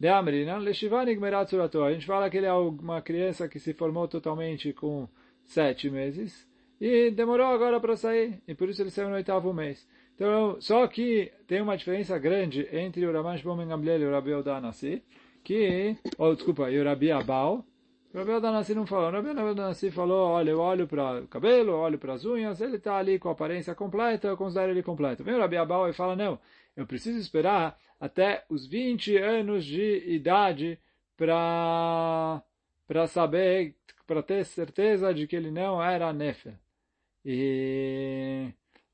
De 0.00 0.08
Amrina, 0.08 0.56
Leshivanig 0.58 1.20
Meratzurato, 1.20 1.82
a 1.82 1.92
gente 1.92 2.06
fala 2.06 2.30
que 2.30 2.36
ele 2.36 2.46
é 2.46 2.52
uma 2.52 3.02
criança 3.02 3.48
que 3.48 3.58
se 3.58 3.74
formou 3.74 4.08
totalmente 4.08 4.72
com 4.72 5.08
sete 5.44 5.90
meses, 5.90 6.48
e 6.80 7.10
demorou 7.10 7.46
agora 7.46 7.80
para 7.80 7.96
sair, 7.96 8.40
e 8.46 8.54
por 8.54 8.68
isso 8.68 8.80
ele 8.80 8.90
saiu 8.90 9.08
no 9.08 9.16
oitavo 9.16 9.52
mês. 9.52 9.86
Então, 10.14 10.60
só 10.60 10.86
que 10.86 11.30
tem 11.46 11.60
uma 11.60 11.76
diferença 11.76 12.18
grande 12.18 12.68
entre 12.72 13.04
o 13.06 13.12
Raman 13.12 13.36
Shimon 13.36 13.66
Gamliel 13.66 14.00
e 14.00 14.06
o 14.06 14.10
Rabi 14.10 14.34
Odanassi, 14.34 15.02
que, 15.44 15.96
ou 16.16 16.30
oh, 16.30 16.34
desculpa, 16.34 16.70
e 16.70 16.78
o 16.78 16.84
Rabi 16.84 17.10
Abal, 17.10 17.64
Rabi 18.14 18.30
Odanassi 18.30 18.74
não 18.74 18.86
falou, 18.86 19.10
Rabi 19.10 19.28
Odanassi 19.28 19.90
falou, 19.90 20.28
olha, 20.30 20.50
eu 20.50 20.60
olho 20.60 20.86
para 20.86 21.20
o 21.20 21.28
cabelo, 21.28 21.72
eu 21.72 21.76
olho 21.78 21.98
para 21.98 22.14
as 22.14 22.24
unhas, 22.24 22.60
ele 22.60 22.76
está 22.76 22.96
ali 22.96 23.18
com 23.18 23.28
a 23.28 23.32
aparência 23.32 23.74
completa, 23.74 24.28
eu 24.28 24.36
considero 24.36 24.72
ele 24.72 24.82
completo. 24.82 25.22
Vem 25.22 25.34
o 25.34 25.38
Rabi 25.38 25.56
Abal 25.56 25.88
e 25.88 25.92
fala, 25.92 26.16
não, 26.16 26.38
eu 26.76 26.86
preciso 26.86 27.18
esperar 27.18 27.78
até 28.00 28.44
os 28.48 28.66
20 28.66 29.16
anos 29.18 29.64
de 29.64 30.04
idade 30.06 30.78
para 31.16 32.42
para 32.86 33.06
saber, 33.06 33.74
para 34.06 34.22
ter 34.22 34.44
certeza 34.46 35.12
de 35.12 35.26
que 35.26 35.36
ele 35.36 35.50
não 35.50 35.82
era 35.82 36.10
Nefer. 36.10 36.54
E 37.22 38.48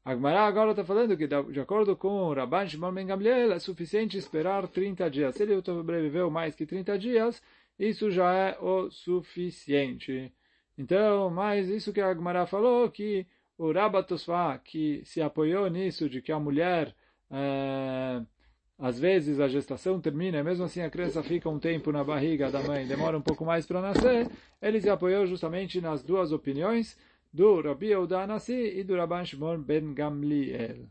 Agmará 0.04 0.46
agora 0.46 0.72
está 0.72 0.84
falando 0.84 1.16
que, 1.16 1.28
de 1.28 1.60
acordo 1.60 1.96
com 1.96 2.08
o 2.08 2.34
Rabban 2.34 2.66
Shimon 2.66 2.92
Ben 2.92 3.06
Gamliel, 3.06 3.52
é 3.52 3.58
suficiente 3.60 4.18
esperar 4.18 4.66
30 4.66 5.08
dias. 5.08 5.36
Se 5.36 5.44
ele 5.44 5.62
sobreviveu 5.64 6.28
mais 6.28 6.56
que 6.56 6.66
30 6.66 6.98
dias, 6.98 7.40
isso 7.78 8.10
já 8.10 8.32
é 8.32 8.58
o 8.60 8.90
suficiente. 8.90 10.32
Então, 10.76 11.30
mais 11.30 11.68
isso 11.68 11.92
que 11.92 12.00
a 12.00 12.10
Agmará 12.10 12.46
falou, 12.46 12.90
que 12.90 13.26
o 13.56 13.72
Rabatosfa, 13.72 14.60
que 14.64 15.02
se 15.04 15.22
apoiou 15.22 15.68
nisso, 15.68 16.08
de 16.08 16.20
que 16.20 16.32
a 16.32 16.40
mulher, 16.40 16.94
é, 17.30 18.20
às 18.78 18.98
vezes 18.98 19.38
a 19.38 19.48
gestação 19.48 20.00
termina, 20.00 20.42
mesmo 20.42 20.64
assim 20.64 20.80
a 20.80 20.90
criança 20.90 21.22
fica 21.22 21.48
um 21.48 21.58
tempo 21.58 21.92
na 21.92 22.02
barriga 22.02 22.50
da 22.50 22.62
mãe, 22.62 22.86
demora 22.86 23.16
um 23.16 23.22
pouco 23.22 23.44
mais 23.44 23.66
para 23.66 23.80
nascer, 23.80 24.28
ele 24.60 24.80
se 24.80 24.90
apoiou 24.90 25.26
justamente 25.26 25.80
nas 25.80 26.02
duas 26.02 26.32
opiniões, 26.32 26.98
do 27.34 27.60
Rabi 27.60 27.88
Yehuda 27.88 28.24
e 28.48 28.84
do 28.84 28.94
Rabban 28.94 29.24
Shimon 29.24 29.58
Ben 29.58 29.92
Gamliel. 29.92 30.86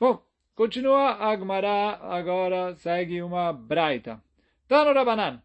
Bom, 0.00 0.20
continua 0.56 1.12
a 1.12 1.30
Agmará, 1.30 2.00
agora 2.02 2.74
segue 2.74 3.22
uma 3.22 3.52
braita. 3.52 4.20
Tano 4.66 4.92
Rabanan. 4.92 5.40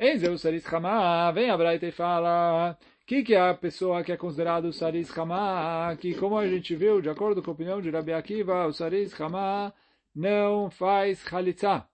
Enzeu 0.00 0.38
Saris 0.38 0.64
Hamá, 0.72 1.28
vem 1.32 1.50
a 1.50 1.56
braita 1.56 1.86
e 1.86 1.90
fala 1.90 2.78
que 3.04 3.24
que 3.24 3.34
é 3.34 3.40
a 3.40 3.52
pessoa 3.54 4.04
que 4.04 4.12
é 4.12 4.16
considerado 4.16 4.72
Saris 4.72 5.10
Hamá, 5.18 5.96
que 5.96 6.14
como 6.14 6.38
a 6.38 6.46
gente 6.46 6.76
viu, 6.76 7.00
de 7.00 7.10
acordo 7.10 7.42
com 7.42 7.50
a 7.50 7.54
opinião 7.54 7.80
de 7.80 7.90
Rabi 7.90 8.12
Akiva, 8.12 8.66
o 8.66 8.72
Saris 8.72 9.20
Hamá 9.20 9.72
não 10.14 10.70
faz 10.70 11.24
Khalitsa. 11.24 11.88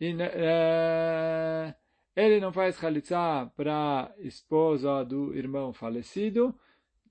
E, 0.00 0.16
é, 0.20 1.74
ele 2.14 2.38
não 2.38 2.52
faz 2.52 2.78
Khalitsa 2.78 3.50
para 3.56 4.14
esposa 4.18 5.04
do 5.04 5.34
irmão 5.36 5.72
falecido, 5.72 6.54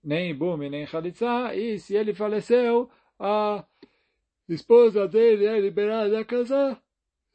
nem 0.01 0.33
Bumi, 0.33 0.69
nem 0.69 0.85
Khalitsa, 0.85 1.53
e 1.53 1.79
se 1.79 1.95
ele 1.97 2.13
faleceu, 2.13 2.89
a 3.19 3.65
esposa 4.47 5.05
dele 5.05 5.45
é 5.47 5.59
liberada 5.59 6.17
a 6.17 6.23
casar 6.23 6.81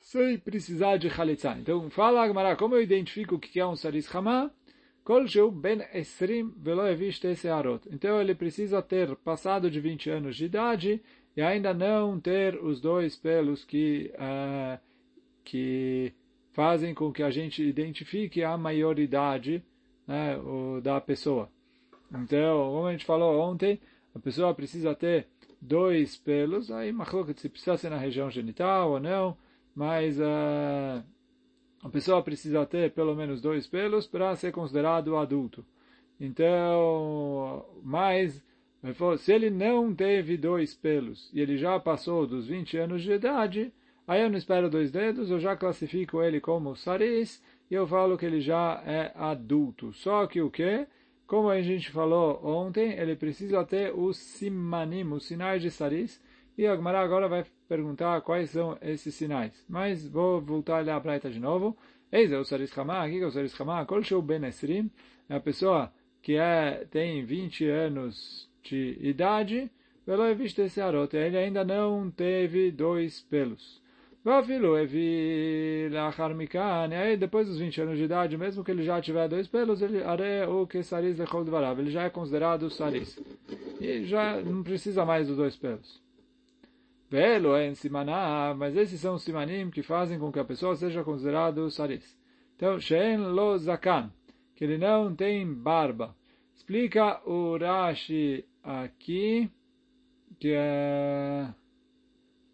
sem 0.02 0.36
precisar 0.36 0.96
de 0.96 1.08
Khalitsa. 1.08 1.56
Então, 1.58 1.88
fala 1.88 2.22
Agmará, 2.22 2.56
como 2.56 2.74
eu 2.74 2.82
identifico 2.82 3.36
o 3.36 3.38
que 3.38 3.58
é 3.58 3.66
um 3.66 3.76
Saris 3.76 4.12
Hamá? 4.14 4.50
Ben 5.52 5.82
esrim 5.94 6.52
velo 6.56 6.82
searot. 7.36 7.88
Então, 7.90 8.20
ele 8.20 8.34
precisa 8.34 8.82
ter 8.82 9.14
passado 9.16 9.70
de 9.70 9.80
20 9.80 10.10
anos 10.10 10.36
de 10.36 10.44
idade 10.44 11.02
e 11.36 11.40
ainda 11.40 11.72
não 11.72 12.20
ter 12.20 12.56
os 12.62 12.80
dois 12.80 13.16
pelos 13.16 13.64
que, 13.64 14.12
uh, 14.14 14.78
que 15.44 16.12
fazem 16.52 16.94
com 16.94 17.12
que 17.12 17.22
a 17.22 17.30
gente 17.30 17.62
identifique 17.62 18.44
a 18.44 18.56
maioridade 18.56 19.64
né, 20.06 20.36
o, 20.38 20.80
da 20.80 21.00
pessoa. 21.00 21.48
Então, 22.12 22.72
como 22.72 22.86
a 22.86 22.92
gente 22.92 23.04
falou 23.04 23.40
ontem, 23.40 23.80
a 24.14 24.18
pessoa 24.18 24.54
precisa 24.54 24.94
ter 24.94 25.26
dois 25.60 26.16
pelos, 26.16 26.70
aí 26.70 26.92
se 27.36 27.48
precisa 27.48 27.76
ser 27.76 27.90
na 27.90 27.96
região 27.96 28.30
genital 28.30 28.92
ou 28.92 29.00
não, 29.00 29.36
mas 29.74 30.18
uh, 30.18 31.02
a 31.82 31.88
pessoa 31.90 32.22
precisa 32.22 32.64
ter 32.66 32.92
pelo 32.92 33.14
menos 33.14 33.40
dois 33.40 33.66
pelos 33.66 34.06
para 34.06 34.34
ser 34.36 34.52
considerado 34.52 35.16
adulto. 35.16 35.64
Então, 36.20 37.64
mas 37.82 38.42
se 39.18 39.32
ele 39.32 39.50
não 39.50 39.94
teve 39.94 40.36
dois 40.36 40.74
pelos 40.74 41.30
e 41.32 41.40
ele 41.40 41.56
já 41.56 41.78
passou 41.80 42.26
dos 42.26 42.46
20 42.46 42.76
anos 42.78 43.02
de 43.02 43.12
idade, 43.12 43.72
aí 44.06 44.22
eu 44.22 44.30
não 44.30 44.38
espero 44.38 44.70
dois 44.70 44.90
dedos, 44.90 45.30
eu 45.30 45.40
já 45.40 45.56
classifico 45.56 46.22
ele 46.22 46.40
como 46.40 46.76
saris 46.76 47.42
e 47.70 47.74
eu 47.74 47.86
falo 47.86 48.18
que 48.18 48.26
ele 48.26 48.40
já 48.40 48.82
é 48.86 49.12
adulto. 49.14 49.92
Só 49.92 50.26
que 50.26 50.40
o 50.40 50.50
que? 50.50 50.86
Como 51.26 51.48
a 51.48 51.62
gente 51.62 51.90
falou 51.90 52.44
ontem, 52.44 52.92
ele 52.92 53.16
precisa 53.16 53.64
ter 53.64 53.92
os 53.92 54.18
simanim, 54.18 55.10
os 55.12 55.24
sinais 55.24 55.62
de 55.62 55.70
saris, 55.70 56.22
e 56.58 56.66
a 56.66 56.76
Gemara 56.76 57.00
agora 57.00 57.28
vai 57.28 57.44
perguntar 57.72 58.20
quais 58.20 58.50
são 58.50 58.76
esses 58.82 59.14
sinais. 59.14 59.52
Mas 59.66 60.06
vou 60.06 60.42
voltar 60.42 60.84
lá 60.84 61.00
para 61.00 61.30
de 61.30 61.40
novo. 61.40 61.74
Eis 62.12 62.30
é 62.30 62.38
o 62.38 62.44
saris 62.44 62.70
chamá, 62.70 63.02
aqui 63.02 63.18
é 63.22 63.26
o 63.26 63.30
saris 63.30 63.54
chamá, 63.54 63.86
kol 63.86 64.02
sheu 64.02 64.20
ben 64.20 64.44
esrim, 64.44 64.90
é 65.30 65.36
a 65.36 65.40
pessoa 65.40 65.90
que 66.20 66.36
é, 66.36 66.86
tem 66.90 67.24
20 67.24 67.66
anos 67.66 68.46
de 68.62 68.98
idade, 69.00 69.70
pelo 70.04 70.34
visto 70.34 70.60
esse 70.60 70.82
arote, 70.82 71.16
ele 71.16 71.38
ainda 71.38 71.64
não 71.64 72.10
teve 72.10 72.70
dois 72.70 73.22
pelos. 73.22 73.80
Vafilo 74.22 74.76
evi 74.76 75.88
lachar 75.90 76.34
mikan, 76.34 76.90
aí 76.92 77.16
depois 77.16 77.48
dos 77.48 77.58
20 77.58 77.80
anos 77.80 77.96
de 77.96 78.04
idade, 78.04 78.36
mesmo 78.36 78.62
que 78.62 78.70
ele 78.70 78.82
já 78.82 79.00
tiver 79.00 79.26
dois 79.28 79.48
pelos, 79.48 79.80
ele 79.80 80.02
are 80.02 80.46
o 80.46 80.66
que 80.66 80.82
saris 80.82 81.18
lechol 81.18 81.44
dvarav, 81.44 81.80
ele 81.80 81.90
já 81.90 82.02
é 82.02 82.10
considerado 82.10 82.68
saris. 82.68 83.18
E 83.80 84.04
já 84.04 84.38
não 84.42 84.62
precisa 84.62 85.06
mais 85.06 85.28
dos 85.28 85.38
dois 85.38 85.56
pelos. 85.56 86.01
Velo 87.12 87.54
é 87.54 87.68
em 87.68 87.74
simaná, 87.74 88.54
mas 88.56 88.74
esses 88.74 88.98
são 88.98 89.16
os 89.16 89.22
simanim 89.22 89.68
que 89.68 89.82
fazem 89.82 90.18
com 90.18 90.32
que 90.32 90.38
a 90.38 90.44
pessoa 90.46 90.74
seja 90.76 91.04
considerado 91.04 91.70
saris. 91.70 92.18
Então, 92.56 92.80
shen 92.80 93.18
lo 93.18 93.58
zakan, 93.58 94.10
que 94.56 94.64
ele 94.64 94.78
não 94.78 95.14
tem 95.14 95.46
barba. 95.52 96.16
Explica 96.54 97.20
o 97.28 97.58
Rashi 97.58 98.46
aqui, 98.62 99.50
que 100.40 100.54
é... 100.56 101.52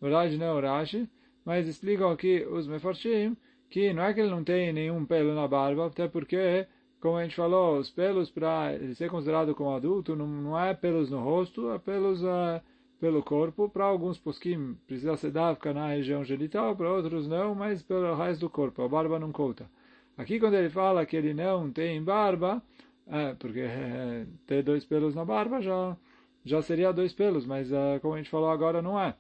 O 0.01 0.11
Rashi 0.11 0.37
não 0.37 0.47
é 0.47 0.53
o 0.55 0.61
Rashi, 0.61 1.09
mas 1.45 1.69
explicam 1.69 2.11
aqui 2.11 2.45
os 2.51 2.67
Mefarshim 2.67 3.37
que 3.71 3.93
não 3.93 4.03
é 4.03 4.13
que 4.13 4.21
ele 4.21 4.31
não 4.31 4.43
tem 4.43 4.73
nenhum 4.73 5.05
pelo 5.05 5.37
na 5.37 5.47
barba, 5.47 5.87
até 5.87 6.09
porque, 6.09 6.67
como 7.01 7.17
a 7.17 7.23
gente 7.23 7.37
falou, 7.37 7.79
os 7.79 7.91
pelos 7.93 8.29
para 8.29 8.75
ele 8.75 8.97
ser 8.97 9.09
considerado 9.09 9.55
como 9.55 9.71
adulto 9.71 10.17
não, 10.17 10.27
não 10.27 10.59
é 10.59 10.75
pelos 10.75 11.11
no 11.11 11.21
rosto, 11.21 11.71
é 11.71 11.79
pelos 11.79 12.23
uh, 12.25 12.61
pelo 13.01 13.23
corpo. 13.23 13.69
Para 13.69 13.85
alguns 13.85 14.19
posquim 14.19 14.75
precisa 14.87 15.17
ser 15.17 15.33
ficar 15.55 15.75
na 15.75 15.89
região 15.89 16.25
genital, 16.25 16.77
para 16.77 16.93
outros 16.93 17.27
não, 17.27 17.55
mas 17.55 17.83
pelo 17.83 18.15
resto 18.15 18.41
do 18.41 18.51
corpo. 18.51 18.83
A 18.83 18.89
barba 18.89 19.19
não 19.19 19.33
conta. 19.33 19.71
Aqui 20.17 20.41
quando 20.41 20.55
ele 20.55 20.71
fala 20.71 21.07
que 21.07 21.17
ele 21.17 21.33
não 21.33 21.71
tem 21.71 22.03
barba, 22.03 22.63
é, 23.07 23.35
porque 23.35 23.61
é, 23.61 24.27
ter 24.47 24.63
dois 24.63 24.85
pelos 24.85 25.15
na 25.15 25.25
barba 25.25 25.61
já, 25.63 25.97
já 26.45 26.61
seria 26.61 26.93
dois 26.93 27.13
pelos, 27.13 27.47
mas 27.47 27.73
é, 27.73 27.99
como 28.01 28.15
a 28.15 28.17
gente 28.19 28.31
falou 28.31 28.51
agora 28.51 28.83
não 28.83 29.01
é. 29.01 29.15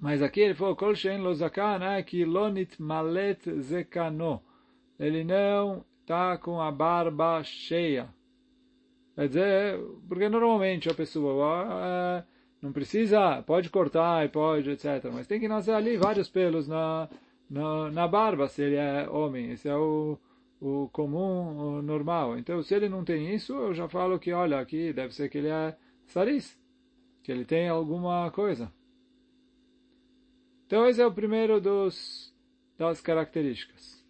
Mas 0.00 0.22
aqui 0.22 0.40
ele 0.40 0.54
falou, 0.54 0.74
Kol 0.74 0.94
Shein 0.94 1.18
Lo 1.18 1.34
Zakan, 1.34 1.78
né, 1.78 2.02
que 2.02 2.24
Lonit 2.24 2.80
Malet 2.80 3.60
Zekano. 3.60 4.42
Ele 4.98 5.24
não 5.24 5.84
está 6.00 6.36
com 6.38 6.60
a 6.60 6.72
barba 6.72 7.42
cheia. 7.42 8.08
Quer 9.14 9.28
dizer, 9.28 9.80
porque 10.08 10.28
normalmente 10.28 10.88
a 10.88 10.94
pessoa 10.94 11.66
é, 11.70 12.24
não 12.62 12.72
precisa, 12.72 13.42
pode 13.42 13.70
cortar 13.70 14.24
e 14.24 14.28
pode, 14.28 14.70
etc. 14.70 15.10
Mas 15.12 15.26
tem 15.26 15.40
que 15.40 15.48
nascer 15.48 15.72
ali 15.72 15.96
vários 15.96 16.28
pelos 16.28 16.68
na, 16.68 17.08
na, 17.48 17.90
na 17.90 18.08
barba, 18.08 18.48
se 18.48 18.62
ele 18.62 18.76
é 18.76 19.08
homem. 19.08 19.50
Esse 19.52 19.68
é 19.68 19.76
o, 19.76 20.18
o 20.60 20.88
comum, 20.92 21.78
o 21.78 21.82
normal. 21.82 22.38
Então, 22.38 22.62
se 22.62 22.74
ele 22.74 22.88
não 22.88 23.04
tem 23.04 23.34
isso, 23.34 23.54
eu 23.54 23.74
já 23.74 23.88
falo 23.88 24.18
que, 24.18 24.32
olha, 24.32 24.60
aqui 24.60 24.92
deve 24.92 25.14
ser 25.14 25.28
que 25.30 25.38
ele 25.38 25.48
é 25.48 25.74
saris, 26.06 26.58
que 27.22 27.32
ele 27.32 27.44
tem 27.44 27.68
alguma 27.68 28.30
coisa. 28.30 28.70
Então, 30.66 30.86
esse 30.86 31.00
é 31.00 31.06
o 31.06 31.12
primeiro 31.12 31.60
dos, 31.60 32.32
das 32.76 33.00
características. 33.00 34.04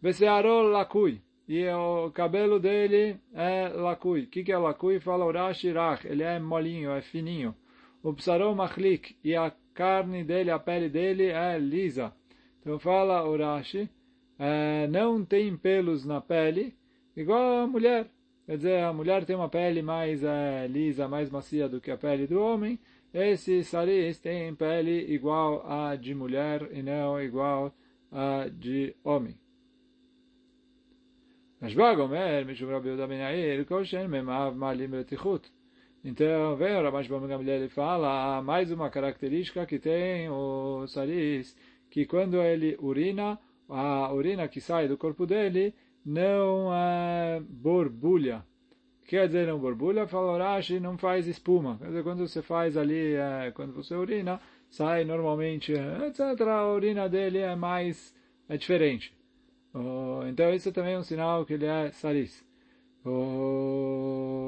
Vesearol 0.00 0.68
lakui. 0.68 1.22
E 1.46 1.68
o 1.68 2.10
cabelo 2.10 2.58
dele 2.58 3.18
é 3.34 3.68
lakui. 3.68 4.22
O 4.22 4.26
que, 4.26 4.42
que 4.44 4.52
é 4.52 4.58
lakui? 4.58 4.98
Fala 5.00 5.26
Urashi 5.26 5.70
rach. 5.72 6.04
Ele 6.04 6.22
é 6.22 6.38
molinho, 6.38 6.90
é 6.90 7.02
fininho. 7.02 7.54
O 8.02 8.14
psarol 8.14 8.54
machlik. 8.54 9.16
E 9.22 9.36
a 9.36 9.52
carne 9.74 10.24
dele, 10.24 10.50
a 10.50 10.58
pele 10.58 10.88
dele 10.88 11.26
é 11.26 11.58
lisa. 11.58 12.12
Então 12.60 12.78
fala 12.78 13.28
Urashi 13.28 13.90
é, 14.38 14.86
não 14.88 15.24
tem 15.24 15.56
pelos 15.56 16.04
na 16.04 16.20
pele, 16.20 16.74
igual 17.16 17.62
a 17.62 17.66
mulher. 17.66 18.06
Quer 18.46 18.56
dizer, 18.56 18.82
a 18.82 18.92
mulher 18.92 19.24
tem 19.24 19.36
uma 19.36 19.48
pele 19.48 19.80
mais 19.80 20.22
é, 20.22 20.66
lisa, 20.66 21.08
mais 21.08 21.30
macia 21.30 21.68
do 21.68 21.80
que 21.80 21.90
a 21.90 21.96
pele 21.96 22.26
do 22.26 22.40
homem. 22.40 22.78
Esse 23.12 23.62
saris 23.62 24.18
tem 24.18 24.54
pele 24.54 25.12
igual 25.12 25.64
a 25.70 25.94
de 25.96 26.14
mulher 26.14 26.68
e 26.72 26.82
não 26.82 27.20
igual 27.20 27.72
a 28.10 28.48
de 28.48 28.94
homem. 29.04 29.38
Malim 34.22 34.88
Betichut. 34.88 35.50
Então, 36.04 36.54
vem 36.56 36.76
o 36.76 36.82
Ramash 36.82 37.08
Gamliel 37.08 37.56
ele 37.56 37.68
fala, 37.70 38.36
há 38.36 38.42
mais 38.42 38.70
uma 38.70 38.90
característica 38.90 39.64
que 39.64 39.78
tem 39.78 40.28
o 40.28 40.86
saris, 40.86 41.56
que 41.90 42.04
quando 42.04 42.42
ele 42.42 42.76
urina, 42.78 43.38
a 43.66 44.12
urina 44.12 44.46
que 44.46 44.60
sai 44.60 44.86
do 44.86 44.98
corpo 44.98 45.24
dele 45.24 45.74
não 46.04 46.70
é 46.74 47.40
borbulha. 47.48 48.44
Quer 49.06 49.28
dizer, 49.28 49.46
não 49.46 49.58
borbulha, 49.58 50.06
fala 50.06 50.36
Rashi, 50.36 50.78
não 50.78 50.98
faz 50.98 51.26
espuma. 51.26 51.78
Quer 51.78 51.86
dizer, 51.86 52.02
quando 52.02 52.26
você 52.26 52.42
faz 52.42 52.76
ali, 52.76 53.14
é, 53.14 53.50
quando 53.52 53.72
você 53.72 53.94
urina, 53.94 54.38
sai 54.68 55.04
normalmente, 55.04 55.72
etc. 55.72 56.40
A 56.42 56.70
urina 56.70 57.08
dele 57.08 57.38
é 57.38 57.56
mais, 57.56 58.14
é 58.48 58.58
diferente. 58.58 59.13
Oh, 59.74 60.22
então, 60.28 60.54
isso 60.54 60.70
também 60.70 60.94
é 60.94 60.98
um 60.98 61.02
sinal 61.02 61.44
que 61.44 61.54
ele 61.54 61.66
é 61.66 61.90
saris. 61.90 62.44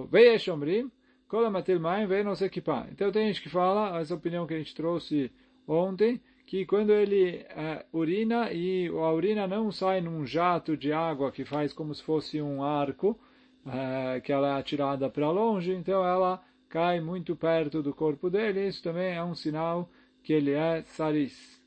Veia 0.09 0.39
Shomrim, 0.39 0.91
Kola 1.29 1.51
Matil 1.51 1.81
Maim, 1.81 2.07
veio 2.07 2.25
não 2.25 2.37
se 2.37 2.45
equipar. 2.45 2.89
Então, 2.93 3.11
tem 3.11 3.27
gente 3.27 3.43
que 3.43 3.49
fala, 3.49 3.99
essa 4.01 4.15
opinião 4.15 4.47
que 4.47 4.55
a 4.55 4.59
gente 4.59 4.75
trouxe 4.75 5.33
ontem, 5.67 6.21
que 6.47 6.65
quando 6.65 6.93
ele 6.93 7.45
uh, 7.51 7.99
urina 7.99 8.53
e 8.53 8.87
a 8.87 9.13
urina 9.13 9.49
não 9.49 9.73
sai 9.73 10.01
num 10.01 10.25
jato 10.25 10.77
de 10.77 10.93
água 10.93 11.33
que 11.33 11.45
faz 11.45 11.73
como 11.73 11.93
se 11.93 12.03
fosse 12.05 12.41
um 12.41 12.63
arco, 12.63 13.19
uh, 13.67 14.21
que 14.23 14.33
ela 14.33 14.57
é 14.57 14.61
atirada 14.61 15.11
para 15.11 15.29
longe, 15.31 15.73
então 15.73 16.07
ela 16.07 16.41
cai 16.69 17.01
muito 17.01 17.35
perto 17.35 17.83
do 17.83 17.93
corpo 17.93 18.31
dele, 18.31 18.69
isso 18.69 18.81
também 18.83 19.15
é 19.15 19.25
um 19.25 19.35
sinal 19.35 19.91
que 20.23 20.33
ele 20.33 20.53
é 20.53 20.83
saris. 20.83 21.61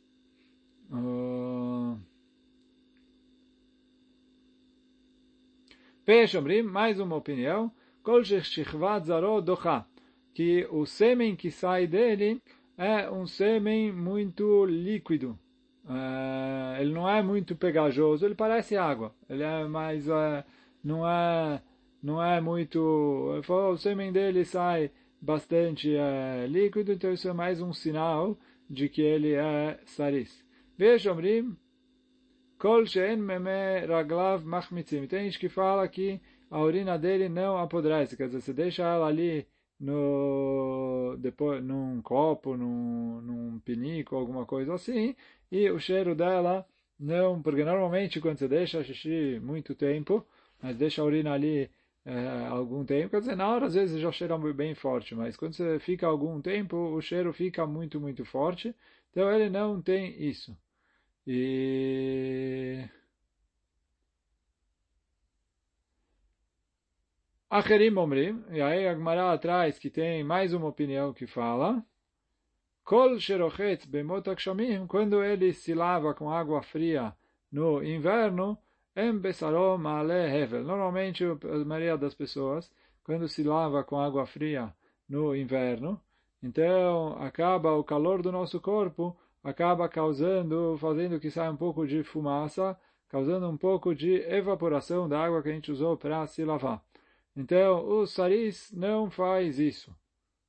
Peixomrim, 6.10 6.64
mais 6.64 7.00
uma 7.00 7.16
opinião, 7.16 7.72
que 10.34 10.68
o 10.72 10.84
sêmen 10.84 11.36
que 11.36 11.52
sai 11.52 11.86
dele 11.86 12.42
é 12.76 13.12
um 13.12 13.28
sêmen 13.28 13.92
muito 13.92 14.66
líquido. 14.66 15.38
É, 15.88 16.82
ele 16.82 16.92
não 16.94 17.08
é 17.08 17.22
muito 17.22 17.56
pegajoso, 17.56 18.26
ele 18.26 18.34
parece 18.34 18.76
água. 18.76 19.14
Ele 19.30 19.44
é 19.44 19.66
mais, 19.66 20.08
é, 20.08 20.44
não 20.84 21.08
é, 21.08 21.62
não 22.02 22.24
é 22.24 22.42
muito. 22.42 22.80
O 23.48 23.78
sêmen 23.78 24.12
dele 24.12 24.44
sai 24.46 24.90
bastante 25.22 25.96
é, 25.96 26.48
líquido, 26.50 26.92
então 26.92 27.14
isso 27.14 27.30
é 27.30 27.34
mais 27.34 27.62
um 27.62 27.72
sinal 27.72 28.36
de 28.68 28.90
que 28.90 29.04
ele 29.04 29.34
é 29.34 29.80
saris. 29.86 30.44
Veja, 30.76 31.12
Omrim, 31.12 31.56
Kol 32.60 32.86
she'en 32.86 33.22
meme 33.22 33.86
raglav 33.88 34.44
machmitzim. 34.44 35.08
Tem 35.08 35.24
gente 35.26 35.40
que 35.40 35.48
fala 35.48 35.88
que 35.88 36.20
a 36.52 36.60
urina 36.60 36.98
dele 37.00 37.30
não 37.30 37.58
apodrece, 37.58 38.18
quer 38.18 38.28
dizer, 38.28 38.42
você 38.42 38.54
deixa 38.54 38.84
ela 38.84 39.08
ali 39.08 39.48
no 39.80 41.16
depois 41.20 41.64
num 41.64 42.02
copo, 42.02 42.58
num, 42.58 43.22
num 43.22 43.60
pinico, 43.60 44.16
alguma 44.18 44.46
coisa 44.46 44.74
assim, 44.74 45.16
e 45.50 45.70
o 45.70 45.80
cheiro 45.80 46.14
dela 46.14 46.66
não, 47.00 47.42
porque 47.42 47.64
normalmente 47.64 48.20
quando 48.20 48.40
você 48.40 48.48
deixa 48.50 48.84
xixi 48.84 49.40
muito 49.42 49.74
tempo, 49.74 50.26
mas 50.62 50.76
deixa 50.76 51.02
a 51.02 51.06
urina 51.06 51.32
ali 51.34 51.70
é, 52.06 52.48
algum 52.48 52.84
tempo, 52.84 53.12
quer 53.12 53.22
dizer, 53.22 53.38
na 53.38 53.48
hora 53.50 53.68
às 53.68 53.74
vezes 53.76 54.02
já 54.02 54.12
cheira 54.12 54.38
bem 54.54 54.76
forte, 54.76 55.16
mas 55.16 55.38
quando 55.38 55.54
você 55.54 55.80
fica 55.80 56.06
algum 56.08 56.42
tempo, 56.42 56.76
o 56.76 57.02
cheiro 57.02 57.32
fica 57.32 57.66
muito, 57.66 58.02
muito 58.02 58.26
forte, 58.26 58.76
então 59.12 59.32
ele 59.32 59.50
não 59.50 59.82
tem 59.82 60.22
isso. 60.22 60.58
E 61.26 62.88
Acherim 67.50 67.98
Omrim, 67.98 68.44
e 68.52 68.62
aí 68.62 68.88
a 68.88 69.34
atrás 69.34 69.80
que 69.80 69.90
tem 69.90 70.24
mais 70.24 70.54
uma 70.54 70.68
opinião 70.68 71.14
que 71.14 71.26
fala, 71.26 71.84
Kol 72.84 73.20
Sherochet 73.20 73.88
Bemot 73.88 74.30
Akshamim, 74.30 74.88
quando 74.88 75.24
ele 75.24 75.54
se 75.54 75.74
lava 75.74 76.14
com 76.14 76.32
água 76.32 76.62
fria 76.64 77.16
no 77.52 77.84
inverno, 77.84 78.58
Em 78.96 79.18
Besarom 79.18 79.80
Hevel. 80.10 80.64
Normalmente, 80.64 81.24
a 81.24 81.66
maioria 81.66 81.98
das 81.98 82.14
pessoas, 82.16 82.72
quando 83.04 83.28
se 83.28 83.44
lava 83.44 83.84
com 83.84 84.00
água 84.00 84.26
fria 84.26 84.74
no 85.08 85.36
inverno, 85.36 86.02
então 86.42 87.14
acaba 87.22 87.74
o 87.74 87.84
calor 87.84 88.22
do 88.22 88.32
nosso 88.32 88.60
corpo, 88.60 89.16
acaba 89.44 89.90
causando, 89.90 90.78
fazendo 90.80 91.20
que 91.20 91.32
saia 91.32 91.52
um 91.52 91.58
pouco 91.58 91.88
de 91.88 92.04
fumaça, 92.04 92.78
causando 93.10 93.50
um 93.50 93.58
pouco 93.58 93.96
de 93.96 94.16
evaporação 94.30 95.08
da 95.10 95.20
água 95.24 95.42
que 95.42 95.50
a 95.50 95.54
gente 95.54 95.72
usou 95.72 95.98
para 95.98 96.26
se 96.28 96.44
lavar. 96.44 96.82
Então, 97.36 97.88
o 97.88 98.06
saris 98.06 98.72
não 98.72 99.10
faz 99.10 99.60
isso. 99.60 99.96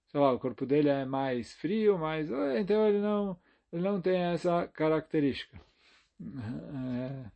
Sei 0.09 0.21
lá, 0.21 0.33
o 0.33 0.39
corpo 0.39 0.67
dele 0.67 0.89
é 0.89 1.05
mais 1.05 1.55
frio, 1.55 1.97
mas 1.97 2.29
então 2.59 2.87
ele 2.89 2.99
não, 2.99 3.37
ele 3.73 3.83
não 3.83 4.01
tem 4.01 4.19
essa 4.19 4.67
característica. 4.67 5.61
É... 6.21 7.31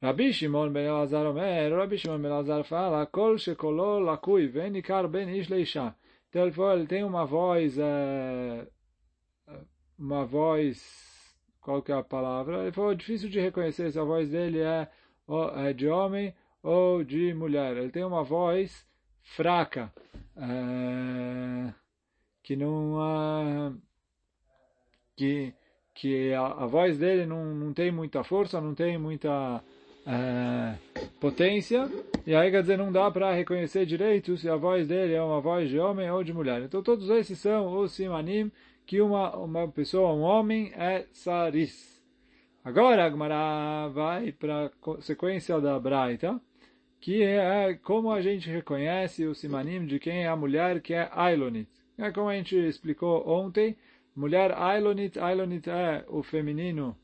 Rabi 0.00 0.32
Shimon 0.32 0.70
ben 0.70 0.86
Elazar 0.86 1.26
Omer, 1.26 1.76
Rabi 1.76 1.98
Shimon 1.98 2.18
ben 2.18 2.30
Elazar 2.30 2.64
fala, 2.64 3.06
Kol 3.06 3.38
shekolol 3.38 4.00
lakui 4.00 4.46
venikar 4.46 5.08
ben 5.08 5.28
ish 5.28 5.48
leisha. 5.48 5.94
Então 6.28 6.42
ele, 6.46 6.54
ele 6.74 6.86
tem 6.86 7.04
uma 7.04 7.24
voz, 7.24 7.78
é, 7.78 8.66
uma 9.98 10.24
voz, 10.24 11.34
qual 11.60 11.82
que 11.82 11.90
é 11.90 11.94
a 11.94 12.02
palavra? 12.02 12.62
Ele 12.62 12.72
falou, 12.72 12.94
difícil 12.94 13.28
de 13.28 13.40
reconhecer 13.40 13.90
se 13.90 13.98
a 13.98 14.04
voz 14.04 14.30
dele 14.30 14.60
é, 14.60 14.88
é 15.66 15.72
de 15.72 15.88
homem 15.88 16.34
ou 16.62 17.02
de 17.02 17.34
mulher. 17.34 17.76
Ele 17.76 17.90
tem 17.90 18.04
uma 18.04 18.22
voz 18.22 18.86
fraca, 19.22 19.92
é, 20.36 21.74
que 22.42 22.56
não 22.56 22.98
é, 23.02 23.72
que 25.16 25.54
que 25.98 26.32
a, 26.32 26.46
a, 26.46 26.66
voz 26.66 26.96
dele 26.96 27.26
não, 27.26 27.44
não 27.56 27.72
tem 27.72 27.90
muita 27.90 28.22
força, 28.22 28.60
não 28.60 28.72
tem 28.72 28.96
muita 28.96 29.60
é, 30.06 30.74
potência, 31.18 31.90
e 32.24 32.36
aí 32.36 32.52
quer 32.52 32.60
dizer, 32.60 32.78
não 32.78 32.92
dá 32.92 33.10
para 33.10 33.34
reconhecer 33.34 33.84
direito 33.84 34.36
se 34.36 34.48
a 34.48 34.54
voz 34.54 34.86
dele 34.86 35.14
é 35.14 35.22
uma 35.22 35.40
voz 35.40 35.68
de 35.68 35.76
homem 35.76 36.08
ou 36.08 36.22
de 36.22 36.32
mulher. 36.32 36.62
Então 36.62 36.84
todos 36.84 37.10
esses 37.10 37.36
são 37.38 37.80
os 37.80 37.90
simanim 37.90 38.48
que 38.88 39.02
uma, 39.02 39.36
uma 39.36 39.68
pessoa, 39.68 40.14
um 40.14 40.22
homem, 40.22 40.72
é 40.74 41.04
saris. 41.12 42.02
Agora 42.64 43.04
a 43.04 43.88
vai 43.88 44.32
para 44.32 44.72
a 44.72 45.00
sequência 45.02 45.60
da 45.60 45.78
Braita, 45.78 46.40
que 46.98 47.22
é 47.22 47.74
como 47.74 48.10
a 48.10 48.22
gente 48.22 48.48
reconhece 48.48 49.26
o 49.26 49.34
simanim 49.34 49.84
de 49.84 49.98
quem 49.98 50.24
é 50.24 50.26
a 50.26 50.34
mulher 50.34 50.80
que 50.80 50.94
é 50.94 51.06
Ailonit. 51.12 51.68
É 51.98 52.10
como 52.10 52.30
a 52.30 52.34
gente 52.34 52.56
explicou 52.56 53.28
ontem, 53.28 53.76
mulher 54.16 54.52
Ailonit, 54.52 55.18
Ailonit 55.18 55.68
é 55.68 56.06
o 56.08 56.22
feminino 56.22 56.96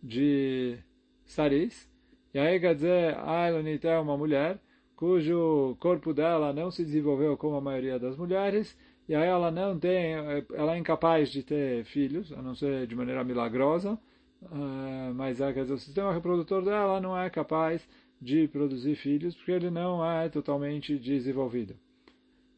de 0.00 0.78
Saris, 1.24 1.90
e 2.32 2.38
aí 2.38 2.60
quer 2.60 2.76
dizer, 2.76 3.18
Ailonit 3.18 3.84
é 3.84 3.98
uma 3.98 4.16
mulher 4.16 4.60
cujo 4.94 5.76
corpo 5.80 6.14
dela 6.14 6.52
não 6.52 6.70
se 6.70 6.84
desenvolveu 6.84 7.36
como 7.36 7.56
a 7.56 7.60
maioria 7.60 7.98
das 7.98 8.16
mulheres, 8.16 8.78
e 9.08 9.14
aí 9.14 9.28
ela 9.28 9.50
não 9.50 9.78
tem, 9.78 10.12
ela 10.54 10.74
é 10.74 10.78
incapaz 10.78 11.30
de 11.30 11.42
ter 11.42 11.84
filhos, 11.84 12.32
a 12.32 12.40
não 12.40 12.54
ser 12.54 12.86
de 12.86 12.96
maneira 12.96 13.22
milagrosa, 13.22 13.98
uh, 14.42 15.14
mas 15.14 15.40
é, 15.40 15.52
quer 15.52 15.62
dizer, 15.62 15.74
o 15.74 15.78
sistema 15.78 16.12
reprodutor 16.12 16.64
dela 16.64 17.00
não 17.00 17.18
é 17.18 17.28
capaz 17.28 17.86
de 18.20 18.48
produzir 18.48 18.94
filhos, 18.96 19.34
porque 19.34 19.52
ele 19.52 19.70
não 19.70 20.04
é 20.04 20.28
totalmente 20.28 20.98
desenvolvido. 20.98 21.74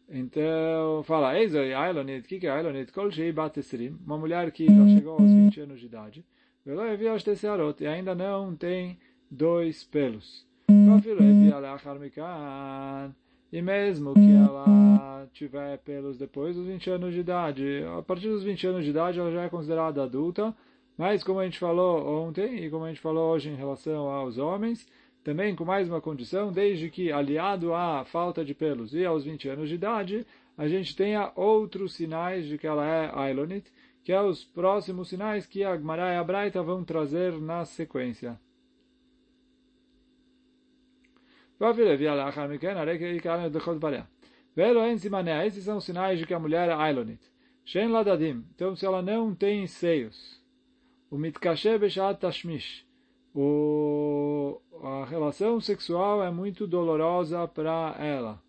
Então, 0.09 1.03
fala, 1.03 1.37
Eis 1.37 1.53
Ailonit, 1.55 2.25
o 2.25 2.39
que 2.39 2.47
é 2.47 2.51
Ailonit? 2.51 2.93
Kol 2.93 3.11
Shei 3.11 3.33
Batesrim, 3.33 3.99
uma 4.07 4.17
mulher 4.17 4.53
que 4.53 4.67
já 4.67 4.87
chegou 4.87 5.15
aos 5.15 5.29
20 5.29 5.61
anos 5.63 5.81
de 5.81 5.87
idade, 5.87 6.25
e 6.65 7.87
ainda 7.87 8.15
não 8.15 8.55
tem 8.55 8.99
dois 9.29 9.83
pelos. 9.83 10.47
E 13.53 13.63
mesmo 13.63 14.13
que 14.15 14.33
ela 14.33 15.29
tiver 15.33 15.79
pelos 15.79 16.19
depois 16.19 16.57
dos 16.57 16.67
20 16.67 16.91
anos 16.91 17.15
de 17.15 17.21
idade, 17.21 17.85
a 17.97 18.03
partir 18.03 18.29
dos 18.29 18.43
20 18.43 18.67
anos 18.67 18.85
de 18.85 18.91
idade 18.91 19.21
ela 19.21 19.31
já 19.31 19.43
é 19.45 19.49
considerada 19.49 20.03
adulta, 20.03 20.55
mas 20.97 21.23
como 21.23 21.41
a 21.41 21.45
gente 21.45 21.59
falou 21.59 22.27
ontem 22.27 22.65
e 22.65 22.71
como 22.71 22.85
a 22.85 22.89
gente 22.89 23.01
falou 23.01 23.33
hoje 23.33 23.51
em 23.51 23.55
relação 23.55 24.09
aos 24.09 24.39
homens, 24.39 24.87
também 25.23 25.55
com 25.55 25.65
mais 25.65 25.89
uma 25.89 26.01
condição, 26.01 26.53
desde 26.53 26.89
que 26.89 27.13
aliado 27.13 27.75
à 27.75 28.05
falta 28.05 28.45
de 28.45 28.55
pelos 28.55 28.95
e 28.95 29.05
aos 29.05 29.25
20 29.25 29.49
anos 29.49 29.69
de 29.69 29.75
idade, 29.75 30.27
a 30.57 30.69
gente 30.69 30.97
tenha 30.97 31.33
outros 31.37 31.95
sinais 31.95 32.47
de 32.47 32.57
que 32.57 32.67
ela 32.67 32.87
é 32.87 33.11
Ailonit, 33.15 33.71
que 34.03 34.13
é 34.13 34.23
os 34.23 34.45
próximos 34.45 35.09
sinais 35.09 35.45
que 35.45 35.65
a 35.65 35.77
Gmará 35.77 36.15
e 36.15 36.17
a 36.17 36.25
Braita 36.25 36.63
vão 36.63 36.85
trazer 36.85 37.33
na 37.41 37.65
sequência. 37.65 38.39
Esses 45.47 45.65
são 45.65 45.81
sinais 45.81 46.19
de 46.19 46.27
que 46.27 46.35
a 46.35 46.39
mulher 46.39 46.69
é 46.69 46.73
Ailonit. 46.73 47.21
Shen 47.65 47.89
Ladadim. 47.89 48.45
Então, 48.55 48.77
se 48.77 48.87
ela 48.87 49.03
não 49.03 49.35
tem 49.35 49.67
seios, 49.67 50.41
o 51.11 51.19
Mitkashe 51.19 51.77
Beshat 51.79 52.21
Tashmish, 52.21 52.87
a 54.83 55.05
relação 55.05 55.61
sexual 55.61 56.23
é 56.23 56.31
muito 56.31 56.67
dolorosa 56.67 57.47
para 57.49 57.97
ela. 57.99 58.41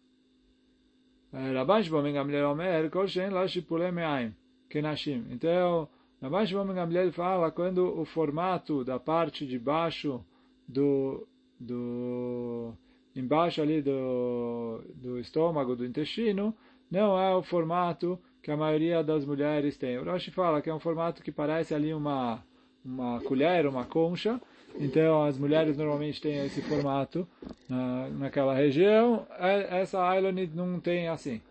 Rabban 1.33 1.83
Shimon 1.83 2.13
Gamliel 2.13 2.51
Omer, 2.51 2.89
Kol 2.89 3.07
Shen 3.07 3.31
La 3.31 3.47
Shipule 3.47 3.91
Me'aim, 3.91 4.33
Kenashim. 4.69 5.25
Então, 5.29 5.89
Rabban 6.21 6.45
Shimon 6.45 6.73
Gamliel 6.73 7.11
fala 7.11 7.51
quando 7.51 7.99
o 7.99 8.05
formato 8.05 8.83
da 8.83 8.99
parte 8.99 9.45
de 9.45 9.59
baixo 9.59 10.23
do, 10.67 11.27
do 11.59 12.73
embaixo 13.17 13.61
ali 13.61 13.81
do, 13.81 14.81
do 14.95 15.19
estômago, 15.19 15.75
do 15.75 15.85
intestino, 15.85 16.53
não 16.89 17.19
é 17.19 17.35
o 17.35 17.41
formato 17.41 18.19
que 18.41 18.51
a 18.51 18.57
maioria 18.57 19.03
das 19.03 19.25
mulheres 19.25 19.75
tem. 19.75 19.97
O 19.97 20.05
Roshi 20.05 20.31
fala 20.31 20.61
que 20.61 20.69
é 20.69 20.73
um 20.73 20.79
formato 20.79 21.23
que 21.23 21.31
parece 21.31 21.73
ali 21.73 21.93
uma, 21.93 22.43
uma 22.85 23.19
colher, 23.21 23.65
uma 23.65 23.85
concha. 23.85 24.39
Então, 24.79 25.23
as 25.23 25.37
mulheres 25.37 25.75
normalmente 25.75 26.21
têm 26.21 26.45
esse 26.45 26.61
formato 26.61 27.27
na, 27.67 28.07
naquela 28.09 28.53
região. 28.53 29.25
É, 29.39 29.81
essa 29.81 30.07
Ailonit 30.07 30.55
não 30.55 30.79
tem 30.79 31.07
assim. 31.07 31.41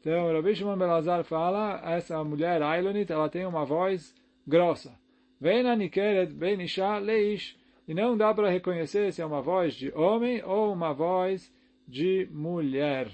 Então, 0.00 0.32
Rabi 0.32 0.54
Shimon 0.54 0.76
Belazar 0.76 1.24
fala, 1.24 1.80
essa 1.84 2.24
mulher 2.24 2.62
Ailonit, 2.62 3.12
ela 3.12 3.28
tem 3.28 3.44
uma 3.44 3.64
voz 3.64 4.14
grossa. 4.46 4.92
Vena 5.40 5.76
Nikeret 5.76 6.32
Ben 6.32 6.62
Isha 6.62 6.98
Leish 6.98 7.56
e 7.86 7.94
não 7.94 8.16
dá 8.16 8.32
para 8.32 8.50
reconhecer 8.50 9.12
se 9.12 9.20
é 9.20 9.26
uma 9.26 9.42
voz 9.42 9.74
de 9.74 9.92
homem 9.94 10.42
ou 10.44 10.72
uma 10.72 10.92
voz 10.92 11.52
de 11.86 12.28
mulher. 12.32 13.10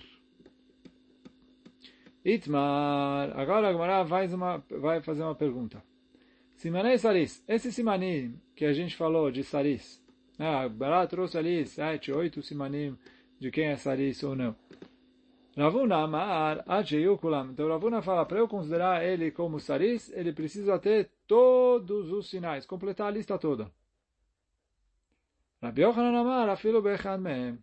Itmar, 2.24 3.33
agora 3.38 3.68
a 3.68 3.72
Gemara 3.72 4.04
vai 4.04 5.00
fazer 5.00 5.22
uma 5.22 5.35
pergunta. 5.35 5.83
Simanei 6.54 6.98
Saris, 6.98 7.42
esse 7.48 7.72
simanim 7.72 8.38
que 8.54 8.66
a 8.66 8.72
gente 8.72 8.94
falou 8.94 9.30
de 9.30 9.42
Saris, 9.42 10.00
ah, 10.38 10.68
Bará 10.68 11.06
trouxe 11.06 11.38
ali 11.38 11.66
sete, 11.66 12.12
oito 12.12 12.42
simanim 12.42 12.96
de 13.38 13.50
quem 13.50 13.66
é 13.66 13.76
Saris 13.76 14.22
ou 14.22 14.37
não. 14.37 14.54
Ravuna 15.56 15.96
Amar 15.96 16.64
Kulam. 17.20 17.50
Então 17.50 17.68
Ravuna 17.68 18.02
fala, 18.02 18.24
para 18.24 18.38
eu 18.38 18.46
considerar 18.46 19.04
ele 19.04 19.30
como 19.30 19.59
Saris, 19.59 20.12
ele 20.12 20.33
precisa 20.33 20.78
ter 20.78 21.11
todos 21.26 22.12
os 22.12 22.28
sinais, 22.28 22.66
completar 22.66 23.09
a 23.09 23.11
lista 23.11 23.38
toda. 23.38 23.70
Rabi 25.62 25.83
Yochanan 25.83 26.16
Amar, 26.16 26.49
afilo 26.49 26.81
bechad 26.81 27.20
mehem. 27.20 27.59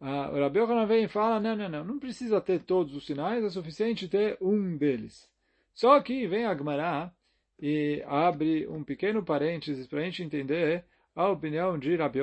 Ah, 0.00 0.30
Rabi 0.32 0.58
Yochanan 0.58 0.86
vem 0.86 1.04
e 1.04 1.08
fala, 1.08 1.38
não, 1.38 1.54
não, 1.54 1.68
não, 1.68 1.84
não 1.84 1.98
precisa 1.98 2.40
ter 2.40 2.60
todos 2.60 2.94
os 2.94 3.04
sinais, 3.04 3.44
é 3.44 3.50
suficiente 3.50 4.08
ter 4.08 4.38
um 4.40 4.78
deles. 4.78 5.28
Só 5.74 6.00
que 6.00 6.26
vem 6.26 6.46
a 6.46 6.56
Gemara 6.56 7.12
e 7.60 8.02
abre 8.06 8.66
um 8.66 8.82
pequeno 8.82 9.22
parênteses 9.22 9.86
para 9.86 10.00
a 10.00 10.04
gente 10.04 10.22
entender 10.22 10.84
a 11.14 11.28
opinião 11.28 11.78
de 11.78 11.96
Rabi 11.96 12.20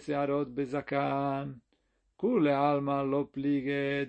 searot 0.00 0.50
bezakan, 0.50 1.54
kule 2.16 2.50
alma 2.50 3.04
de. 3.04 4.08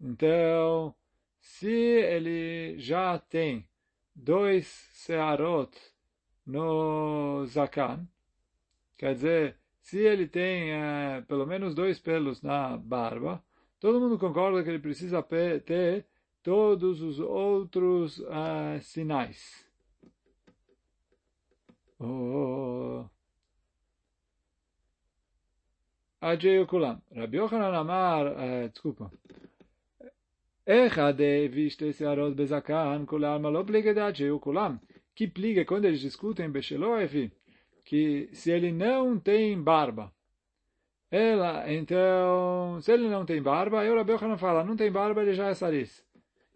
Então, 0.00 0.94
se 1.40 1.70
ele 1.70 2.78
já 2.78 3.18
tem 3.18 3.66
dois 4.14 4.66
searot 4.92 5.70
no 6.48 7.46
Zakan. 7.46 8.08
Quer 8.96 9.14
dizer, 9.14 9.56
se 9.80 9.98
ele 9.98 10.26
tem 10.26 10.72
é, 10.72 11.20
pelo 11.28 11.46
menos 11.46 11.74
dois 11.74 12.00
pelos 12.00 12.42
na 12.42 12.76
barba, 12.76 13.42
todo 13.78 14.00
mundo 14.00 14.18
concorda 14.18 14.62
que 14.64 14.70
ele 14.70 14.80
precisa 14.80 15.22
ter 15.22 16.06
todos 16.42 17.00
os 17.02 17.20
outros 17.20 18.18
uh, 18.18 18.80
sinais. 18.80 19.64
Oh. 22.00 23.04
Ajay 26.20 26.64
Kulam. 26.66 27.00
Rabbi 27.14 27.36
Yochanan 27.36 27.74
Amar, 27.74 28.26
uh, 28.26 28.68
desculpa. 28.68 29.10
Echad 30.68 31.18
viste 31.50 31.92
searot 31.94 32.34
bezakan 32.34 33.06
kulam 33.06 33.42
lo 33.50 33.64
pligedat 33.64 34.18
kulam 34.38 34.78
que 35.18 35.26
pliga 35.26 35.64
quando 35.64 35.84
eles 35.86 35.98
discutem 35.98 36.48
Besheloev, 36.48 37.32
que 37.84 38.28
se 38.32 38.52
ele 38.52 38.70
não 38.70 39.18
tem 39.18 39.60
barba, 39.60 40.12
ela, 41.10 41.68
então, 41.72 42.80
se 42.80 42.92
ele 42.92 43.08
não 43.08 43.26
tem 43.26 43.42
barba, 43.42 43.80
aí 43.80 43.90
o 43.90 43.96
Rabi 43.96 44.12
Yochanan 44.12 44.38
fala, 44.38 44.62
não 44.62 44.76
tem 44.76 44.92
barba, 44.92 45.20
ele 45.20 45.34
já 45.34 45.48
é 45.48 45.54
saris. 45.54 46.06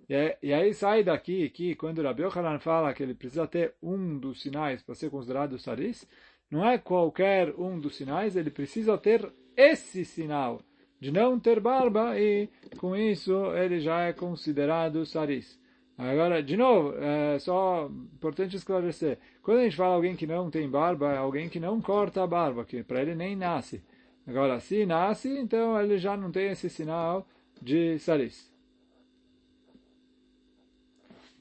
E, 0.08 0.36
e 0.40 0.54
aí 0.54 0.72
sai 0.72 1.02
daqui 1.02 1.50
que 1.50 1.74
quando 1.74 1.98
o 1.98 2.02
Rabi 2.04 2.22
Yochanan 2.22 2.60
fala 2.60 2.94
que 2.94 3.02
ele 3.02 3.14
precisa 3.14 3.48
ter 3.48 3.74
um 3.82 4.16
dos 4.16 4.40
sinais 4.40 4.80
para 4.80 4.94
ser 4.94 5.10
considerado 5.10 5.58
saris, 5.58 6.08
não 6.48 6.64
é 6.64 6.78
qualquer 6.78 7.52
um 7.58 7.80
dos 7.80 7.96
sinais, 7.96 8.36
ele 8.36 8.50
precisa 8.52 8.96
ter 8.96 9.28
esse 9.56 10.04
sinal 10.04 10.62
de 11.00 11.10
não 11.10 11.40
ter 11.40 11.58
barba 11.58 12.16
e 12.16 12.48
com 12.78 12.94
isso 12.94 13.34
ele 13.56 13.80
já 13.80 14.02
é 14.02 14.12
considerado 14.12 15.04
saris. 15.04 15.60
Agora, 15.98 16.42
de 16.42 16.56
novo, 16.56 16.94
é 16.98 17.38
só 17.38 17.88
importante 18.14 18.56
esclarecer. 18.56 19.18
Quando 19.42 19.58
a 19.58 19.64
gente 19.64 19.76
fala 19.76 19.94
alguém 19.94 20.16
que 20.16 20.26
não 20.26 20.50
tem 20.50 20.68
barba, 20.68 21.12
é 21.12 21.18
alguém 21.18 21.48
que 21.48 21.60
não 21.60 21.80
corta 21.80 22.22
a 22.22 22.26
barba, 22.26 22.64
que 22.64 22.82
para 22.82 23.02
ele 23.02 23.14
nem 23.14 23.36
nasce. 23.36 23.82
Agora, 24.26 24.58
se 24.60 24.86
nasce, 24.86 25.28
então 25.28 25.80
ele 25.80 25.98
já 25.98 26.16
não 26.16 26.30
tem 26.30 26.50
esse 26.50 26.70
sinal 26.70 27.26
de 27.60 27.98
saris. 27.98 28.50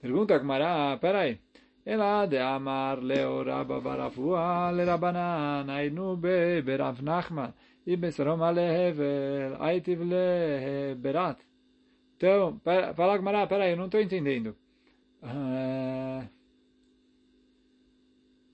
Pergunta 0.02 0.38
Gmará, 0.38 0.98
peraí. 1.00 1.40
Ela 1.86 2.28
de 2.28 2.38
amar 2.38 3.02
leo 3.02 3.44
rabba 3.44 3.82
barafua 3.82 4.72
le 4.72 4.86
rabanan 4.86 5.68
ainu 5.70 6.16
be 6.16 6.62
berav 6.62 7.02
nachman 7.02 7.54
e 7.86 7.98
besarom 7.98 8.44
alehevel 8.44 9.58
aitiv 9.60 10.02
le 10.02 10.96
berat. 10.96 11.38
Então, 12.22 12.62
fala 12.94 13.18
Gmará, 13.18 13.48
peraí, 13.48 13.72
eu 13.72 13.78
não 13.78 13.86
estou 13.86 14.00
entendendo. 14.00 14.56
Uh, 15.24 16.30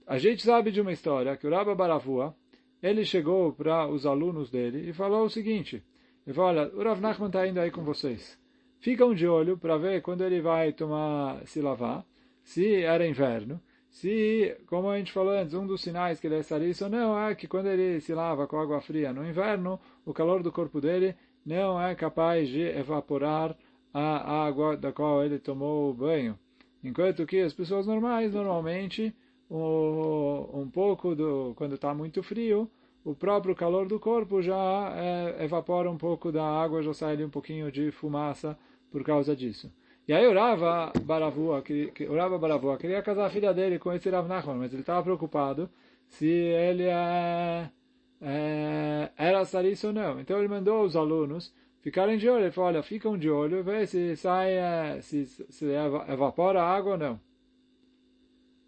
a 0.08 0.18
gente 0.18 0.42
sabe 0.42 0.72
de 0.72 0.80
uma 0.80 0.94
história 0.94 1.36
que 1.36 1.46
o 1.46 1.50
Rabba 1.50 1.76
Baravua, 1.76 2.34
ele 2.82 3.04
chegou 3.04 3.52
para 3.52 3.86
os 3.90 4.06
alunos 4.06 4.50
dele 4.50 4.90
e 4.90 4.94
falou 4.94 5.26
o 5.26 5.30
seguinte, 5.30 5.84
ele 6.26 6.34
falou, 6.34 6.50
olha, 6.52 6.74
o 6.74 6.82
Rav 6.82 7.02
Nachman 7.02 7.28
está 7.28 7.46
indo 7.46 7.60
aí 7.60 7.70
com 7.70 7.84
vocês. 7.84 8.40
ficam 8.80 9.14
de 9.14 9.28
olho 9.28 9.58
para 9.58 9.76
ver 9.76 10.02
quando 10.02 10.24
ele 10.24 10.40
vai 10.40 10.72
tomar, 10.72 11.46
se 11.46 11.60
lavar, 11.60 12.06
se 12.46 12.74
era 12.84 13.06
inverno, 13.06 13.62
se, 13.90 14.56
como 14.68 14.90
a 14.90 14.98
gente 14.98 15.12
falou 15.12 15.34
antes, 15.34 15.54
um 15.54 15.68
dos 15.68 15.82
sinais 15.82 16.22
que 16.22 16.28
ele 16.28 16.38
é 16.38 16.44
saris 16.44 16.82
ou 16.82 16.90
não 16.90 17.20
é 17.20 17.36
que 17.36 17.48
quando 17.48 17.68
ele 17.68 18.00
se 18.00 18.14
lava 18.14 18.48
com 18.48 18.58
água 18.60 18.80
fria 18.80 19.12
no 19.12 19.28
inverno, 19.28 19.78
o 20.06 20.14
calor 20.14 20.42
do 20.42 20.54
corpo 20.54 20.80
dele 20.80 21.16
não 21.48 21.82
é 21.82 21.96
capaz 21.96 22.50
de 22.50 22.62
evaporar 22.62 23.56
a 23.94 24.46
água 24.46 24.76
da 24.76 24.92
qual 24.92 25.24
ele 25.24 25.40
tomou 25.40 25.94
banho. 25.94 26.38
Enquanto 26.84 27.26
que 27.26 27.40
as 27.40 27.54
pessoas 27.54 27.88
normais, 27.88 28.34
normalmente, 28.34 29.16
um 29.50 30.70
pouco 30.72 31.16
do 31.16 31.54
quando 31.56 31.76
está 31.76 31.94
muito 31.94 32.22
frio, 32.22 32.70
o 33.04 33.16
próprio 33.16 33.56
calor 33.56 33.88
do 33.88 33.98
corpo 33.98 34.42
já 34.42 34.94
é, 34.98 35.46
evapora 35.46 35.90
um 35.90 35.98
pouco 35.98 36.34
da 36.34 36.44
água, 36.44 36.84
já 36.84 36.94
sai 36.94 37.14
ali 37.14 37.24
um 37.24 37.30
pouquinho 37.30 37.72
de 37.72 37.92
fumaça 37.92 38.58
por 38.92 39.02
causa 39.02 39.34
disso. 39.34 39.72
E 40.06 40.12
aí 40.12 40.28
orava 40.28 40.92
Baravua, 41.02 41.62
que, 41.62 41.88
que, 41.92 42.08
orava 42.08 42.38
Baravua, 42.38 42.78
queria 42.78 43.02
casar 43.02 43.26
a 43.26 43.30
filha 43.30 43.54
dele 43.54 43.80
com 43.80 43.94
esse 43.94 44.10
Rav 44.10 44.28
Nachman, 44.28 44.58
mas 44.58 44.74
ele 44.74 44.82
estava 44.82 45.02
preocupado 45.02 45.70
se 46.10 46.28
ele 46.28 46.84
é, 46.84 47.70
é, 48.22 49.12
era 49.16 49.46
saris 49.46 49.84
ou 49.84 49.94
não. 49.94 50.20
Então 50.20 50.40
ele 50.40 50.48
mandou 50.48 50.84
os 50.84 50.96
alunos 50.96 51.54
ficarem 51.82 52.18
de 52.18 52.30
olho. 52.30 52.46
Ele 52.46 52.52
falou, 52.52 52.70
olha, 52.70 52.84
ficam 52.84 53.18
de 53.18 53.30
olho, 53.30 53.64
vê 53.64 53.86
se 53.86 54.16
sai, 54.16 54.54
é, 54.54 55.02
se, 55.02 55.26
se 55.26 55.66
evapora 56.08 56.62
a 56.62 56.70
água 56.76 56.94
ou 56.94 56.98
não. 56.98 57.20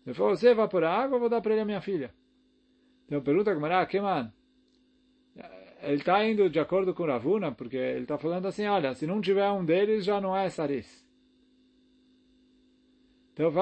Ele 0.05 0.15
falou, 0.15 0.35
se 0.35 0.47
evaporar 0.47 0.91
a 0.91 1.03
água, 1.03 1.15
eu 1.15 1.19
vou 1.19 1.29
dar 1.29 1.41
para 1.41 1.53
ele 1.53 1.61
a 1.61 1.65
minha 1.65 1.81
filha. 1.81 2.13
Então 3.05 3.21
pergunta 3.21 3.53
como 3.53 3.65
era, 3.65 3.85
que 3.85 3.99
man? 3.99 4.31
Ele 5.81 5.95
está 5.95 6.23
indo 6.25 6.49
de 6.49 6.59
acordo 6.59 6.93
com 6.93 7.05
Ravuna, 7.05 7.53
porque 7.53 7.77
ele 7.77 8.01
está 8.01 8.17
falando 8.17 8.47
assim, 8.47 8.65
olha, 8.67 8.93
se 8.93 9.07
não 9.07 9.21
tiver 9.21 9.49
um 9.49 9.63
deles, 9.63 10.03
já 10.03 10.19
não 10.19 10.35
é 10.35 10.49
saris. 10.49 11.07
Então, 13.33 13.53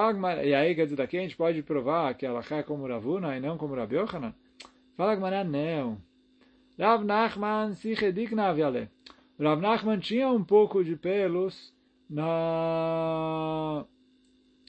e 0.44 0.56
aí, 0.56 0.74
quer 0.74 0.86
dizer, 0.86 0.96
daqui 0.96 1.20
a 1.20 1.22
gente 1.22 1.38
pode 1.38 1.62
provar 1.62 2.16
que 2.16 2.26
ela 2.26 2.42
é 2.50 2.64
como 2.64 2.88
Ravuna 2.88 3.38
e 3.38 3.40
não 3.40 3.60
como 3.60 3.76
Rabi 3.76 3.96
Yochanan? 3.98 4.34
Fala 4.98 5.16
que 5.16 5.22
não. 5.48 6.02
Rav 6.80 7.06
Nachman 7.06 7.76
se 7.76 7.94
redikna 7.94 8.50
aviale. 8.50 8.90
Rav 9.40 9.62
Nachman 9.62 10.00
tinha 10.00 10.28
um 10.28 10.44
pouco 10.44 10.84
de 10.84 10.96
pelos 10.96 11.72
na, 12.10 13.86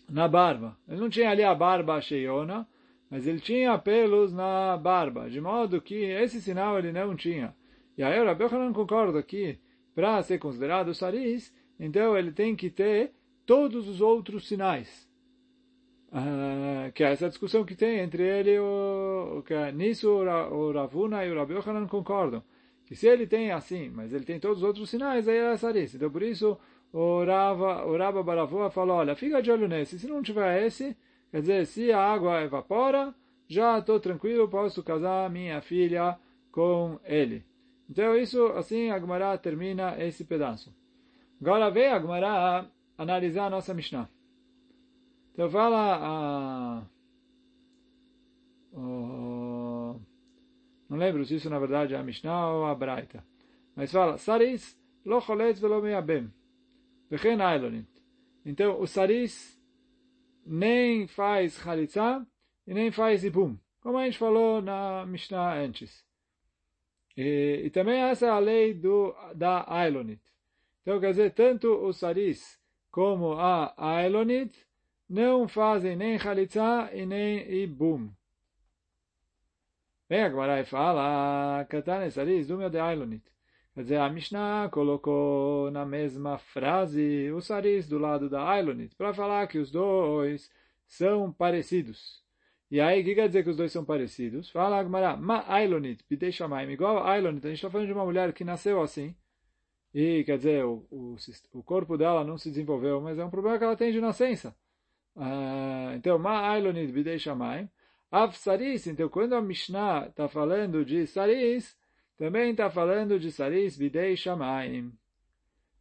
na 0.06 0.28
barba. 0.28 0.76
Ele 0.86 1.00
não 1.00 1.08
tinha 1.08 1.30
ali 1.30 1.42
a 1.42 1.54
barba 1.54 1.98
cheiona, 2.02 2.68
mas 3.10 3.26
ele 3.26 3.40
tinha 3.40 3.78
pelos 3.78 4.30
na 4.30 4.76
barba, 4.76 5.30
de 5.30 5.40
modo 5.40 5.80
que 5.80 5.94
esse 5.94 6.42
sinal 6.42 6.78
ele 6.78 6.92
não 6.92 7.16
tinha. 7.16 7.54
E 7.96 8.02
aí 8.02 8.20
o 8.20 8.26
Rabi 8.26 8.44
Yochanan 8.44 8.74
concorda 8.74 9.22
que, 9.22 9.58
para 9.94 10.22
ser 10.22 10.38
considerado 10.38 10.94
saris, 10.94 11.54
então 11.80 12.16
ele 12.18 12.32
tem 12.32 12.54
que 12.54 12.68
ter 12.68 13.12
todos 13.46 13.88
os 13.88 14.02
outros 14.02 14.46
sinais. 14.46 15.07
Uh, 16.10 16.90
que 16.92 17.04
é 17.04 17.12
essa 17.12 17.28
discussão 17.28 17.64
que 17.64 17.74
tem 17.74 17.98
entre 17.98 18.22
ele 18.22 18.54
e 18.54 18.58
o... 18.58 19.42
Que 19.46 19.52
é, 19.52 19.70
nisso 19.72 20.08
o 20.10 20.72
Ravuna 20.72 21.24
e 21.24 21.30
o 21.30 21.36
Rabi 21.36 21.54
Yochanan 21.54 21.86
concordam. 21.86 22.42
Que 22.86 22.96
se 22.96 23.06
ele 23.06 23.26
tem 23.26 23.52
assim, 23.52 23.90
mas 23.90 24.12
ele 24.14 24.24
tem 24.24 24.40
todos 24.40 24.58
os 24.58 24.64
outros 24.64 24.88
sinais, 24.88 25.28
aí 25.28 25.36
é 25.36 25.56
saris. 25.58 25.94
Então 25.94 26.10
por 26.10 26.22
isso 26.22 26.58
o 26.92 27.22
Rava, 27.24 27.84
o 27.84 27.96
Rava 27.98 28.22
Baravua 28.22 28.70
falou, 28.70 28.96
olha, 28.96 29.14
fica 29.14 29.42
de 29.42 29.50
olho 29.50 29.68
nesse. 29.68 29.98
Se 29.98 30.06
não 30.06 30.22
tiver 30.22 30.64
esse, 30.64 30.96
quer 31.30 31.40
dizer, 31.40 31.66
se 31.66 31.92
a 31.92 32.00
água 32.00 32.42
evapora, 32.42 33.14
já 33.46 33.78
estou 33.78 34.00
tranquilo, 34.00 34.48
posso 34.48 34.82
casar 34.82 35.28
minha 35.28 35.60
filha 35.60 36.18
com 36.50 36.98
ele. 37.04 37.44
Então 37.90 38.16
isso, 38.16 38.46
assim, 38.52 38.90
a 38.90 38.98
Gemara 38.98 39.36
termina 39.36 40.02
esse 40.02 40.24
pedaço. 40.24 40.74
Agora 41.40 41.70
vem 41.70 41.88
a 41.88 42.00
Gemara 42.00 42.66
analisar 42.96 43.44
a 43.44 43.50
nossa 43.50 43.74
Mishnah. 43.74 44.08
Então 45.38 45.48
fala 45.50 45.98
a... 46.02 46.82
Não 48.72 50.96
lembro 50.96 51.24
se 51.24 51.36
isso 51.36 51.48
na 51.48 51.60
verdade 51.60 51.94
é 51.94 51.96
a 51.96 52.02
Mishnah 52.02 52.50
ou 52.50 52.66
a 52.66 52.74
Braita. 52.74 53.24
Mas 53.76 53.92
fala, 53.92 54.18
Saris 54.18 54.76
lo 55.04 55.20
choletz 55.20 55.60
velo 55.60 55.80
meabem. 55.80 56.28
Vechen 57.08 57.40
ailonit. 57.40 57.88
Então, 58.44 58.80
o 58.80 58.86
Saris 58.88 59.56
nem 60.44 61.06
faz 61.06 61.56
Chalitza 61.62 62.26
e 62.66 62.74
nem 62.74 62.90
faz 62.90 63.22
Ibum. 63.22 63.56
Como 63.80 63.96
a 63.96 64.06
gente 64.06 64.18
falou 64.18 64.60
na 64.60 65.06
Mishnah 65.06 65.54
antes. 65.54 66.04
E, 67.16 67.62
e 67.66 67.70
também 67.70 68.00
essa 68.00 68.26
é 68.26 68.30
a 68.30 68.40
lei 68.40 68.74
do, 68.74 69.14
da 69.36 69.64
Ailonit. 69.72 70.20
Então, 70.82 70.98
quer 70.98 71.10
dizer, 71.10 71.32
tanto 71.32 71.68
o 71.68 71.92
Saris 71.92 72.60
como 72.90 73.34
a 73.34 73.72
Ailonit 73.76 74.67
não 75.08 75.48
fazem 75.48 75.96
nem 75.96 76.18
Chalitza 76.18 76.90
e 76.92 77.06
nem 77.06 77.50
Ibum. 77.62 78.10
Vem 80.08 80.22
agora 80.22 80.60
e 80.60 80.64
fala, 80.64 81.64
Katane 81.66 82.10
Saris, 82.10 82.48
meu 82.48 82.70
de 82.70 82.78
Ailonit. 82.78 83.24
Quer 83.74 83.82
dizer, 83.82 83.96
a 84.00 84.08
Mishnah 84.08 84.68
colocou 84.70 85.70
na 85.70 85.84
mesma 85.84 86.38
frase 86.38 87.30
o 87.30 87.40
Saris 87.40 87.86
do 87.86 87.98
lado 87.98 88.28
da 88.28 88.48
Ailonit, 88.48 88.96
para 88.96 89.14
falar 89.14 89.46
que 89.46 89.58
os 89.58 89.70
dois 89.70 90.50
são 90.86 91.32
parecidos. 91.32 92.22
E 92.70 92.80
aí, 92.80 93.02
o 93.02 93.04
que 93.04 93.14
quer 93.14 93.28
dizer 93.28 93.44
que 93.44 93.50
os 93.50 93.56
dois 93.56 93.70
são 93.70 93.84
parecidos? 93.84 94.50
Fala 94.50 94.78
Agmará, 94.78 95.16
ma 95.16 95.44
Ailonit, 95.46 96.02
pidei 96.04 96.32
Shamaim, 96.32 96.70
igual 96.70 96.98
a 96.98 97.12
Ailonit, 97.12 97.46
a 97.46 97.50
gente 97.50 97.58
está 97.58 97.70
falando 97.70 97.86
de 97.86 97.92
uma 97.92 98.04
mulher 98.04 98.32
que 98.32 98.44
nasceu 98.44 98.82
assim, 98.82 99.14
e, 99.94 100.24
quer 100.24 100.38
dizer, 100.38 100.64
o, 100.64 100.86
o, 100.90 101.16
o, 101.52 101.62
corpo 101.62 101.96
dela 101.96 102.24
não 102.24 102.36
se 102.36 102.50
desenvolveu, 102.50 103.00
mas 103.00 103.18
é 103.18 103.24
um 103.24 103.30
problema 103.30 103.58
que 103.58 103.64
ela 103.64 103.76
tem 103.76 103.92
de 103.92 104.00
nascença. 104.00 104.54
Uh, 105.18 105.96
então, 105.96 106.18
Ma 106.18 106.48
Ailonid 106.52 106.92
Bidei 106.92 107.18
Shamayim. 107.18 107.68
Av 108.10 108.32
Saris, 108.34 108.86
então 108.86 109.08
quando 109.08 109.34
a 109.34 109.42
Mishnah 109.42 110.06
está 110.06 110.28
falando 110.28 110.82
de 110.84 111.06
Saris, 111.06 111.76
também 112.16 112.52
está 112.52 112.70
falando 112.70 113.18
de 113.18 113.30
Saris 113.30 113.76
Bidei 113.76 114.16
Shamayim. 114.16 114.92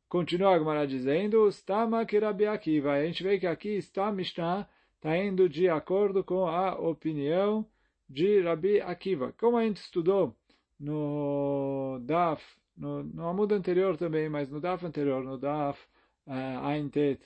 Continua 0.10 0.56
a 0.56 0.60
Gemara 0.60 0.88
dizendo, 0.88 1.48
Stama 1.52 2.06
Kirabi 2.06 2.48
Akiva. 2.48 2.94
A 2.94 3.06
gente 3.06 3.24
vê 3.24 3.40
que 3.40 3.46
aqui 3.46 3.78
está 3.78 4.08
a 4.08 4.12
Mishnah, 4.12 4.68
está 4.96 5.16
indo 5.16 5.48
de 5.48 5.70
acordo 5.70 6.24
com 6.24 6.48
a 6.48 6.76
opinião 6.76 7.66
de 8.10 8.42
Rabi 8.42 8.82
Akiva. 8.82 9.34
Como 9.38 9.58
a 9.58 9.64
gente 9.64 9.78
estudou 9.78 10.36
no 10.80 12.00
Daf 12.02 12.44
no, 12.76 13.04
no 13.04 13.28
Amud 13.28 13.54
anterior 13.54 13.98
também, 13.98 14.30
mas 14.30 14.50
no 14.50 14.62
Daf 14.62 14.86
anterior, 14.86 15.24
no 15.24 15.38
Daf 15.38 15.80
uh, 16.28 16.66
Ain 16.66 16.90
Tet 16.90 17.22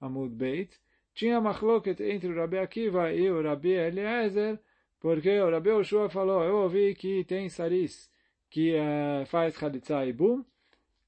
Amud 0.00 0.34
Beit, 0.34 0.70
tinha 1.14 1.40
machloket 1.40 2.00
entre 2.00 2.28
o 2.28 2.36
Rabi 2.36 2.58
Akiva 2.58 3.12
e 3.12 3.30
o 3.30 3.42
Rabi 3.42 3.72
Eliezer, 3.72 4.58
porque 5.00 5.38
o 5.40 5.50
Rabi 5.50 5.70
Oshua 5.70 6.08
falou, 6.08 6.42
eu 6.42 6.56
ouvi 6.56 6.94
que 6.94 7.24
tem 7.24 7.48
saris 7.48 8.10
que 8.50 8.74
uh, 8.74 9.26
faz 9.26 9.56
Khalitsa 9.56 10.04
e 10.06 10.12
Bum, 10.12 10.44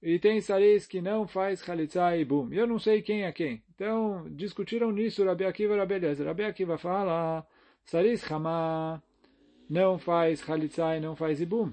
e 0.03 0.19
tem 0.19 0.41
saris 0.41 0.87
que 0.87 1.01
não 1.01 1.27
faz 1.27 1.63
Khalitsa 1.63 2.17
e 2.17 2.25
Bum. 2.25 2.53
Eu 2.53 2.67
não 2.67 2.79
sei 2.79 3.03
quem 3.03 3.25
é 3.25 3.33
quem. 3.33 3.63
Então, 3.75 4.27
discutiram 4.31 4.93
nisso 4.93 5.25
Rabi 5.25 5.45
Akiva 5.45 5.75
e 5.75 5.79
Rabi 5.79 5.95
Eliezer. 5.95 6.27
Rabi 6.27 6.45
Akiva 6.45 6.79
fala, 6.79 7.47
saris 7.85 8.23
Hama 8.31 9.03
não 9.69 9.99
faz 9.99 10.43
Khalitsa 10.43 10.97
e 10.97 11.01
não 11.01 11.17
faz 11.17 11.41
Ibum 11.41 11.73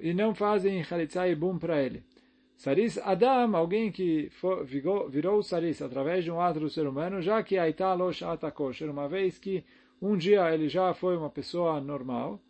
e 0.00 0.12
não 0.12 0.34
fazem 0.34 0.82
Chalitza 0.82 1.28
e 1.28 1.34
Bum 1.34 1.58
para 1.58 1.82
ele. 1.82 2.02
Saris 2.62 2.96
Adam, 2.96 3.56
alguém 3.56 3.90
que 3.90 4.30
for, 4.30 4.64
virou, 4.64 5.08
virou 5.08 5.42
Saris 5.42 5.82
através 5.82 6.22
de 6.22 6.30
um 6.30 6.40
ato 6.40 6.60
do 6.60 6.70
ser 6.70 6.86
humano, 6.86 7.20
já 7.20 7.42
que 7.42 7.58
Aita 7.58 7.92
Losh 7.92 8.22
Atakosher, 8.22 8.88
uma 8.88 9.08
vez 9.08 9.36
que 9.36 9.64
um 10.00 10.16
dia 10.16 10.48
ele 10.54 10.68
já 10.68 10.94
foi 10.94 11.16
uma 11.16 11.28
pessoa 11.28 11.80
normal, 11.80 12.40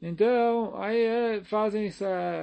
então 0.00 0.74
aí 0.74 1.02
é, 1.02 1.44
fazem, 1.44 1.90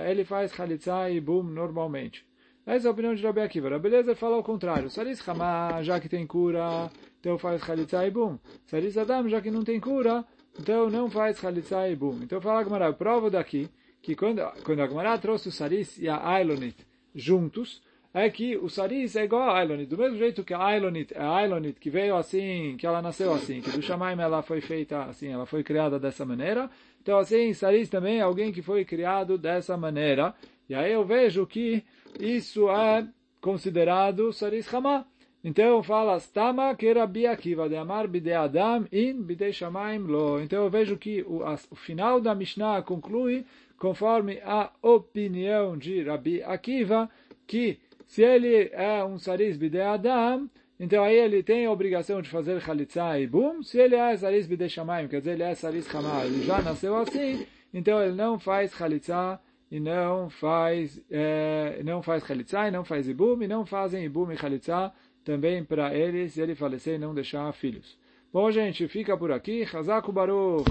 ele 0.07 0.23
faz 0.23 0.53
Chalitza 0.53 1.09
e 1.09 1.19
Bum 1.19 1.41
normalmente. 1.41 2.23
Essa 2.63 2.87
é 2.87 2.89
a 2.89 2.91
opinião 2.91 3.15
de 3.15 3.25
Rabi 3.25 3.41
Akiva. 3.41 3.69
Rabi 3.69 3.89
Lezer 3.89 4.15
fala 4.15 4.43
contrário. 4.43 4.91
Saris 4.91 5.27
Hama, 5.27 5.81
já 5.81 5.99
que 5.99 6.07
tem 6.07 6.27
cura, 6.27 6.91
então 7.19 7.39
faz 7.39 7.59
Chalitza 7.63 8.05
e 8.05 8.11
Bum. 8.11 8.37
Saris 8.67 8.99
Adam, 8.99 9.27
já 9.27 9.41
que 9.41 9.49
não 9.49 9.63
tem 9.63 9.79
cura, 9.79 10.23
então 10.59 10.91
não 10.91 11.09
faz 11.09 11.39
Khalitsa 11.39 11.89
e 11.89 11.95
Bum. 11.95 12.19
Então 12.21 12.39
fala 12.39 12.59
a 12.59 12.63
Gemara, 12.63 12.85
eu 12.85 12.93
provo 12.93 13.31
daqui 13.31 13.67
que 13.99 14.15
quando, 14.15 14.43
quando 14.63 14.81
a 14.81 14.87
Gemara 14.87 15.17
trouxe 15.17 15.49
o 15.49 15.51
Saris 15.51 15.97
e 15.97 16.07
a 16.07 16.23
Ailonit 16.23 16.85
juntos, 17.15 17.81
é 18.13 18.29
que 18.29 18.55
o 18.55 18.69
Saris 18.69 19.15
é 19.15 19.25
igual 19.25 19.49
a 19.49 19.57
Ailonit. 19.59 19.89
Do 19.89 19.97
mesmo 19.97 20.17
jeito 20.17 20.43
que 20.43 20.53
a 20.53 20.63
Ailonit 20.63 21.13
é 21.13 21.19
a 21.19 21.35
Ailonit 21.35 21.77
que 21.79 21.89
veio 21.89 22.15
assim, 22.15 22.77
que 22.77 22.87
ela 22.87 23.01
nasceu 23.01 23.33
assim, 23.33 23.59
que 23.59 23.69
do 23.71 23.81
Shamaim 23.81 24.17
ela 24.19 24.41
foi 24.41 24.61
feita 24.61 25.03
assim, 25.03 25.27
ela 25.27 25.45
foi 25.45 25.63
criada 25.63 25.99
dessa 25.99 26.25
maneira. 26.25 26.69
Então 27.01 27.17
assim, 27.17 27.53
Saris 27.53 27.89
também 27.89 28.19
é 28.19 28.21
alguém 28.21 28.53
que 28.53 28.61
foi 28.61 28.85
criado 28.85 29.37
dessa 29.37 29.75
maneira. 29.75 30.33
E 30.69 30.73
aí 30.73 30.93
eu 30.93 31.03
vejo 31.03 31.45
que 31.45 31.83
isso 32.17 32.69
é 32.69 33.05
considerado 33.41 34.31
Saris 34.31 34.73
Hamah. 34.73 35.05
Então 35.43 35.83
fala, 35.83 36.17
Stama 36.17 36.73
que 36.73 36.87
Akiva 37.27 37.67
de 37.67 37.75
Amar 37.75 38.07
bide 38.07 38.31
Adam 38.31 38.87
in 38.93 39.21
bide 39.21 39.51
Shamaim 39.51 39.99
lo. 39.99 40.39
Então 40.39 40.63
eu 40.63 40.69
vejo 40.69 40.97
que 40.97 41.21
o, 41.21 41.43
o 41.69 41.75
final 41.75 42.21
da 42.21 42.33
Mishnah 42.33 42.81
conclui 42.81 43.45
conforme 43.77 44.39
a 44.43 44.71
opinião 44.81 45.77
de 45.77 46.03
Rabi 46.03 46.43
Akiva, 46.43 47.09
que 47.45 47.79
Se 48.07 48.21
ele 48.21 48.69
é 48.71 49.03
um 49.03 49.17
saris 49.17 49.57
adam, 49.75 50.47
então 50.79 51.03
aí 51.03 51.15
ele 51.15 51.41
tem 51.41 51.65
a 51.65 51.71
obrigação 51.71 52.21
de 52.21 52.29
fazer 52.29 52.61
chalitza 52.61 53.19
e 53.19 53.25
bum. 53.25 53.63
Se 53.63 53.79
ele 53.79 53.95
é 53.95 54.15
saris 54.15 54.45
bide 54.45 54.69
shamayim, 54.69 55.07
quer 55.07 55.19
dizer, 55.19 55.31
ele 55.31 55.43
é 55.43 55.55
saris 55.55 55.87
hamar, 55.93 56.25
ele 56.25 56.43
já 56.43 56.61
nasceu 56.61 56.95
assim, 56.97 57.45
então 57.73 58.01
ele 58.01 58.13
não 58.13 58.37
faz 58.37 58.71
chalitza 58.73 59.39
e 59.71 59.79
não 59.79 60.29
faz 60.29 61.01
é, 61.09 61.81
não 61.83 62.03
faz 62.03 62.23
chalitza 62.25 62.67
e 62.67 62.71
não 62.71 62.85
faz 62.85 63.07
ibum 63.09 63.41
e 63.41 63.47
não 63.47 63.65
fazem 63.65 64.05
ibum 64.05 64.31
e 64.31 64.37
chalitza 64.37 64.93
também 65.23 65.63
para 65.63 65.95
ele 65.95 66.29
se 66.29 66.39
ele 66.39 66.53
falecer 66.55 66.95
e 66.95 66.99
não 66.99 67.13
deixar 67.13 67.51
filhos. 67.53 67.97
Bom, 68.31 68.51
gente, 68.51 68.87
fica 68.87 69.17
por 69.17 69.31
aqui. 69.31 69.63
Hazaku 69.63 70.11
Baruch. 70.11 70.65